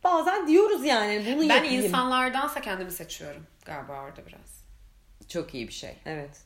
bazen 0.04 0.48
diyoruz 0.48 0.84
yani 0.84 1.34
bunu 1.36 1.48
Ben 1.48 1.54
yapayım. 1.54 1.84
insanlardansa 1.84 2.60
kendimi 2.60 2.90
seçiyorum 2.92 3.46
galiba 3.64 4.00
orada 4.02 4.26
biraz. 4.26 4.64
Çok 5.28 5.54
iyi 5.54 5.68
bir 5.68 5.72
şey. 5.72 5.96
Evet. 6.06 6.40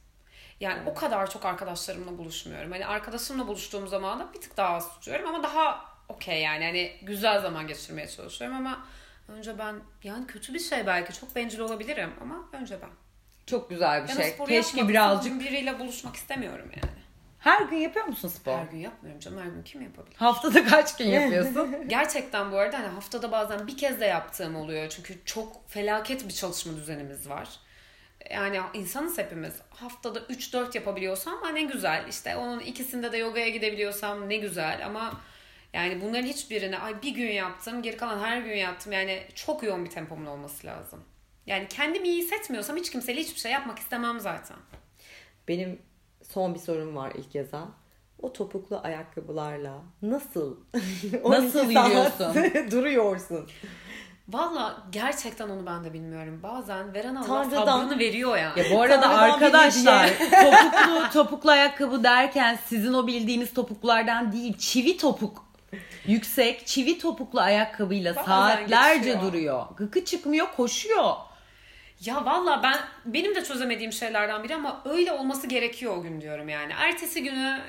Yani 0.60 0.90
o 0.90 0.94
kadar 0.94 1.30
çok 1.30 1.44
arkadaşlarımla 1.44 2.18
buluşmuyorum. 2.18 2.72
Hani 2.72 2.86
arkadaşımla 2.86 3.46
buluştuğum 3.48 3.88
zaman 3.88 4.20
da 4.20 4.32
bir 4.34 4.40
tık 4.40 4.56
daha 4.56 4.74
az 4.74 4.94
tutuyorum 4.94 5.28
ama 5.28 5.42
daha 5.42 5.95
okey 6.08 6.42
yani. 6.42 6.64
Hani 6.64 6.92
güzel 7.02 7.40
zaman 7.40 7.66
geçirmeye 7.66 8.08
çalışıyorum 8.08 8.56
ama 8.56 8.86
önce 9.28 9.58
ben 9.58 9.74
yani 10.02 10.26
kötü 10.26 10.54
bir 10.54 10.58
şey 10.60 10.86
belki 10.86 11.20
çok 11.20 11.36
bencil 11.36 11.58
olabilirim 11.58 12.10
ama 12.20 12.48
önce 12.52 12.82
ben. 12.82 12.90
Çok 13.46 13.70
güzel 13.70 14.04
bir 14.04 14.08
Yani 14.08 14.22
şey. 14.22 14.30
spor 14.30 14.46
Keşke 14.46 14.88
birazcık 14.88 15.40
biriyle 15.40 15.78
buluşmak 15.78 16.16
istemiyorum 16.16 16.70
yani. 16.76 16.96
Her 17.38 17.62
gün 17.62 17.76
yapıyor 17.76 18.06
musun 18.06 18.28
spor? 18.28 18.58
Her 18.58 18.64
gün 18.64 18.78
yapmıyorum 18.78 19.20
canım 19.20 19.38
her 19.38 19.46
gün 19.46 19.62
kim 19.62 19.82
yapabilir? 19.82 20.16
Haftada 20.16 20.64
kaç 20.64 20.96
gün 20.96 21.06
yapıyorsun? 21.06 21.88
Gerçekten 21.88 22.52
bu 22.52 22.58
arada 22.58 22.78
hani 22.78 22.86
haftada 22.86 23.32
bazen 23.32 23.66
bir 23.66 23.76
kez 23.76 24.00
de 24.00 24.04
yaptığım 24.06 24.56
oluyor. 24.56 24.88
Çünkü 24.88 25.24
çok 25.24 25.68
felaket 25.70 26.28
bir 26.28 26.32
çalışma 26.32 26.76
düzenimiz 26.76 27.28
var. 27.28 27.48
Yani 28.30 28.60
insanız 28.74 29.18
hepimiz. 29.18 29.54
Haftada 29.70 30.18
3-4 30.18 30.76
yapabiliyorsam 30.76 31.34
ne 31.54 31.62
güzel. 31.62 32.04
İşte 32.08 32.36
onun 32.36 32.60
ikisinde 32.60 33.12
de 33.12 33.16
yogaya 33.16 33.48
gidebiliyorsam 33.48 34.28
ne 34.28 34.36
güzel. 34.36 34.86
Ama 34.86 35.20
yani 35.76 36.00
bunların 36.02 36.26
hiçbirini 36.26 36.78
ay 36.78 37.02
bir 37.02 37.14
gün 37.14 37.30
yaptım 37.30 37.82
geri 37.82 37.96
kalan 37.96 38.18
her 38.18 38.40
gün 38.40 38.56
yaptım. 38.56 38.92
Yani 38.92 39.22
çok 39.34 39.62
yoğun 39.62 39.84
bir 39.84 39.90
tempomun 39.90 40.26
olması 40.26 40.66
lazım. 40.66 41.04
Yani 41.46 41.66
kendimi 41.68 42.08
iyi 42.08 42.22
hissetmiyorsam 42.22 42.76
hiç 42.76 42.90
kimseyle 42.90 43.20
hiçbir 43.20 43.40
şey 43.40 43.52
yapmak 43.52 43.78
istemem 43.78 44.20
zaten. 44.20 44.56
Benim 45.48 45.82
son 46.22 46.54
bir 46.54 46.58
sorum 46.58 46.96
var 46.96 47.12
ilk 47.14 47.34
yazan. 47.34 47.70
O 48.22 48.32
topuklu 48.32 48.80
ayakkabılarla 48.84 49.82
nasıl 50.02 50.56
Nasıl 51.24 51.60
12 51.60 51.74
saat 51.74 51.88
yürüyorsun? 51.88 52.70
duruyorsun? 52.70 53.48
Valla 54.28 54.82
gerçekten 54.92 55.48
onu 55.48 55.66
ben 55.66 55.84
de 55.84 55.92
bilmiyorum. 55.92 56.40
Bazen 56.42 56.94
veren 56.94 57.14
Allah 57.14 57.26
Tanrıdan- 57.26 57.64
sabrını 57.64 57.98
veriyor 57.98 58.36
yani. 58.36 58.58
Ya 58.58 58.64
bu 58.76 58.82
arada 58.82 59.00
Tanrıdan 59.00 59.30
arkadaşlar 59.30 60.10
topuklu 60.18 61.10
topuklu 61.12 61.50
ayakkabı 61.50 62.04
derken 62.04 62.58
sizin 62.66 62.92
o 62.92 63.06
bildiğiniz 63.06 63.54
topuklardan 63.54 64.32
değil 64.32 64.58
çivi 64.58 64.96
topuk. 64.96 65.45
Yüksek 66.06 66.66
çivi 66.66 66.98
topuklu 66.98 67.40
ayakkabıyla 67.40 68.16
Bazen 68.16 68.26
saatlerce 68.26 68.98
geçiyor. 69.10 69.22
duruyor. 69.22 69.66
Gıkı 69.76 70.04
çıkmıyor 70.04 70.46
koşuyor. 70.56 71.12
Ya 72.04 72.24
valla 72.24 72.62
ben 72.62 72.78
benim 73.04 73.34
de 73.34 73.44
çözemediğim 73.44 73.92
şeylerden 73.92 74.44
biri 74.44 74.54
ama 74.54 74.82
öyle 74.84 75.12
olması 75.12 75.46
gerekiyor 75.46 75.96
o 75.96 76.02
gün 76.02 76.20
diyorum 76.20 76.48
yani. 76.48 76.72
Ertesi 76.76 77.22
günü 77.22 77.60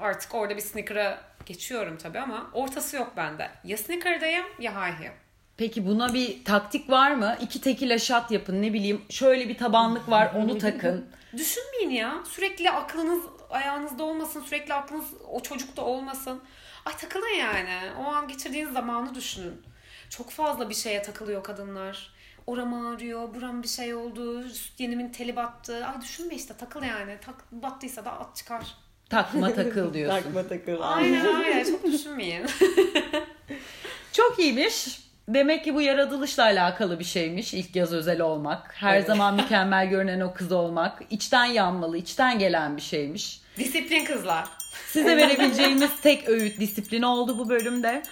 artık 0.00 0.34
orada 0.34 0.56
bir 0.56 0.60
sneaker'a 0.62 1.18
geçiyorum 1.46 1.98
tabii 1.98 2.18
ama 2.18 2.50
ortası 2.52 2.96
yok 2.96 3.12
bende. 3.16 3.50
Ya 3.64 3.76
sneaker'dayım 3.76 4.46
ya 4.58 4.72
high 4.72 5.00
heel. 5.00 5.12
Peki 5.56 5.86
buna 5.86 6.14
bir 6.14 6.44
taktik 6.44 6.90
var 6.90 7.10
mı? 7.10 7.36
İki 7.40 7.60
tekila 7.60 7.98
şat 7.98 8.30
yapın 8.30 8.62
ne 8.62 8.72
bileyim 8.72 9.02
şöyle 9.10 9.48
bir 9.48 9.58
tabanlık 9.58 10.08
var 10.10 10.32
onu 10.36 10.58
takın. 10.58 11.06
Düşünmeyin 11.36 11.90
ya. 11.90 12.14
Sürekli 12.30 12.70
aklınız 12.70 13.22
ayağınızda 13.50 14.04
olmasın. 14.04 14.42
Sürekli 14.46 14.74
aklınız 14.74 15.04
o 15.30 15.40
çocukta 15.40 15.82
olmasın. 15.82 16.42
Ay 16.86 16.96
takılın 16.96 17.38
yani. 17.38 17.78
O 18.00 18.04
an 18.04 18.28
geçirdiğiniz 18.28 18.72
zamanı 18.72 19.14
düşünün. 19.14 19.62
Çok 20.10 20.30
fazla 20.30 20.70
bir 20.70 20.74
şeye 20.74 21.02
takılıyor 21.02 21.42
kadınlar. 21.44 22.12
Oram 22.46 22.74
ağrıyor, 22.86 23.34
buram 23.34 23.62
bir 23.62 23.68
şey 23.68 23.94
oldu, 23.94 24.48
süt 24.48 24.80
yenimin 24.80 25.08
teli 25.12 25.36
battı. 25.36 25.86
Ay 25.86 26.00
düşünme 26.00 26.34
işte 26.34 26.54
takıl 26.56 26.82
yani. 26.82 27.16
Tak, 27.26 27.34
battıysa 27.52 28.04
da 28.04 28.12
at 28.20 28.36
çıkar. 28.36 28.74
Takma 29.10 29.54
takıl 29.54 29.94
diyorsun. 29.94 30.22
Takma 30.22 30.48
takıl. 30.48 30.78
Aynen 30.80 31.34
aynen 31.34 31.64
çok 31.64 31.84
düşünmeyin. 31.92 32.46
Çok 34.12 34.38
iyiymiş. 34.38 35.00
Demek 35.28 35.64
ki 35.64 35.74
bu 35.74 35.80
yaratılışla 35.82 36.42
alakalı 36.42 36.98
bir 36.98 37.04
şeymiş. 37.04 37.54
İlk 37.54 37.76
yaz 37.76 37.92
özel 37.92 38.20
olmak. 38.20 38.74
Her 38.74 38.96
Evet. 38.96 39.06
zaman 39.06 39.34
mükemmel 39.34 39.86
görünen 39.88 40.20
o 40.20 40.34
kız 40.34 40.52
olmak. 40.52 41.02
içten 41.10 41.44
yanmalı, 41.44 41.96
içten 41.98 42.38
gelen 42.38 42.76
bir 42.76 42.82
şeymiş. 42.82 43.40
Disiplin 43.60 44.04
kızlar. 44.04 44.44
Size 44.92 45.16
verebileceğimiz 45.16 45.90
tek 46.02 46.28
öğüt 46.28 46.60
disiplin 46.60 47.02
oldu 47.02 47.38
bu 47.38 47.48
bölümde. 47.48 48.02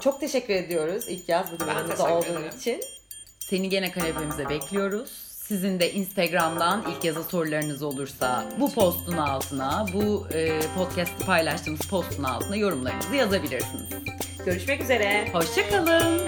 Çok 0.00 0.20
teşekkür 0.20 0.54
ediyoruz 0.54 1.04
ilk 1.08 1.28
yaz 1.28 1.52
bu 1.52 1.60
durumumuzda 1.60 2.14
olduğun 2.14 2.58
için. 2.58 2.80
Seni 3.38 3.68
gene 3.68 3.90
kanepemize 3.90 4.48
bekliyoruz. 4.48 5.10
Sizin 5.42 5.80
de 5.80 5.92
Instagram'dan 5.92 6.84
ilk 6.90 7.04
yazı 7.04 7.24
sorularınız 7.24 7.82
olursa 7.82 8.44
bu 8.60 8.72
postun 8.74 9.16
altına, 9.16 9.86
bu 9.94 10.26
e, 10.34 10.60
podcast'ı 10.76 11.26
paylaştığımız 11.26 11.80
postun 11.80 12.24
altına 12.24 12.56
yorumlarınızı 12.56 13.16
yazabilirsiniz. 13.16 13.88
Görüşmek 14.46 14.80
üzere. 14.80 15.28
Hoşçakalın. 15.32 16.20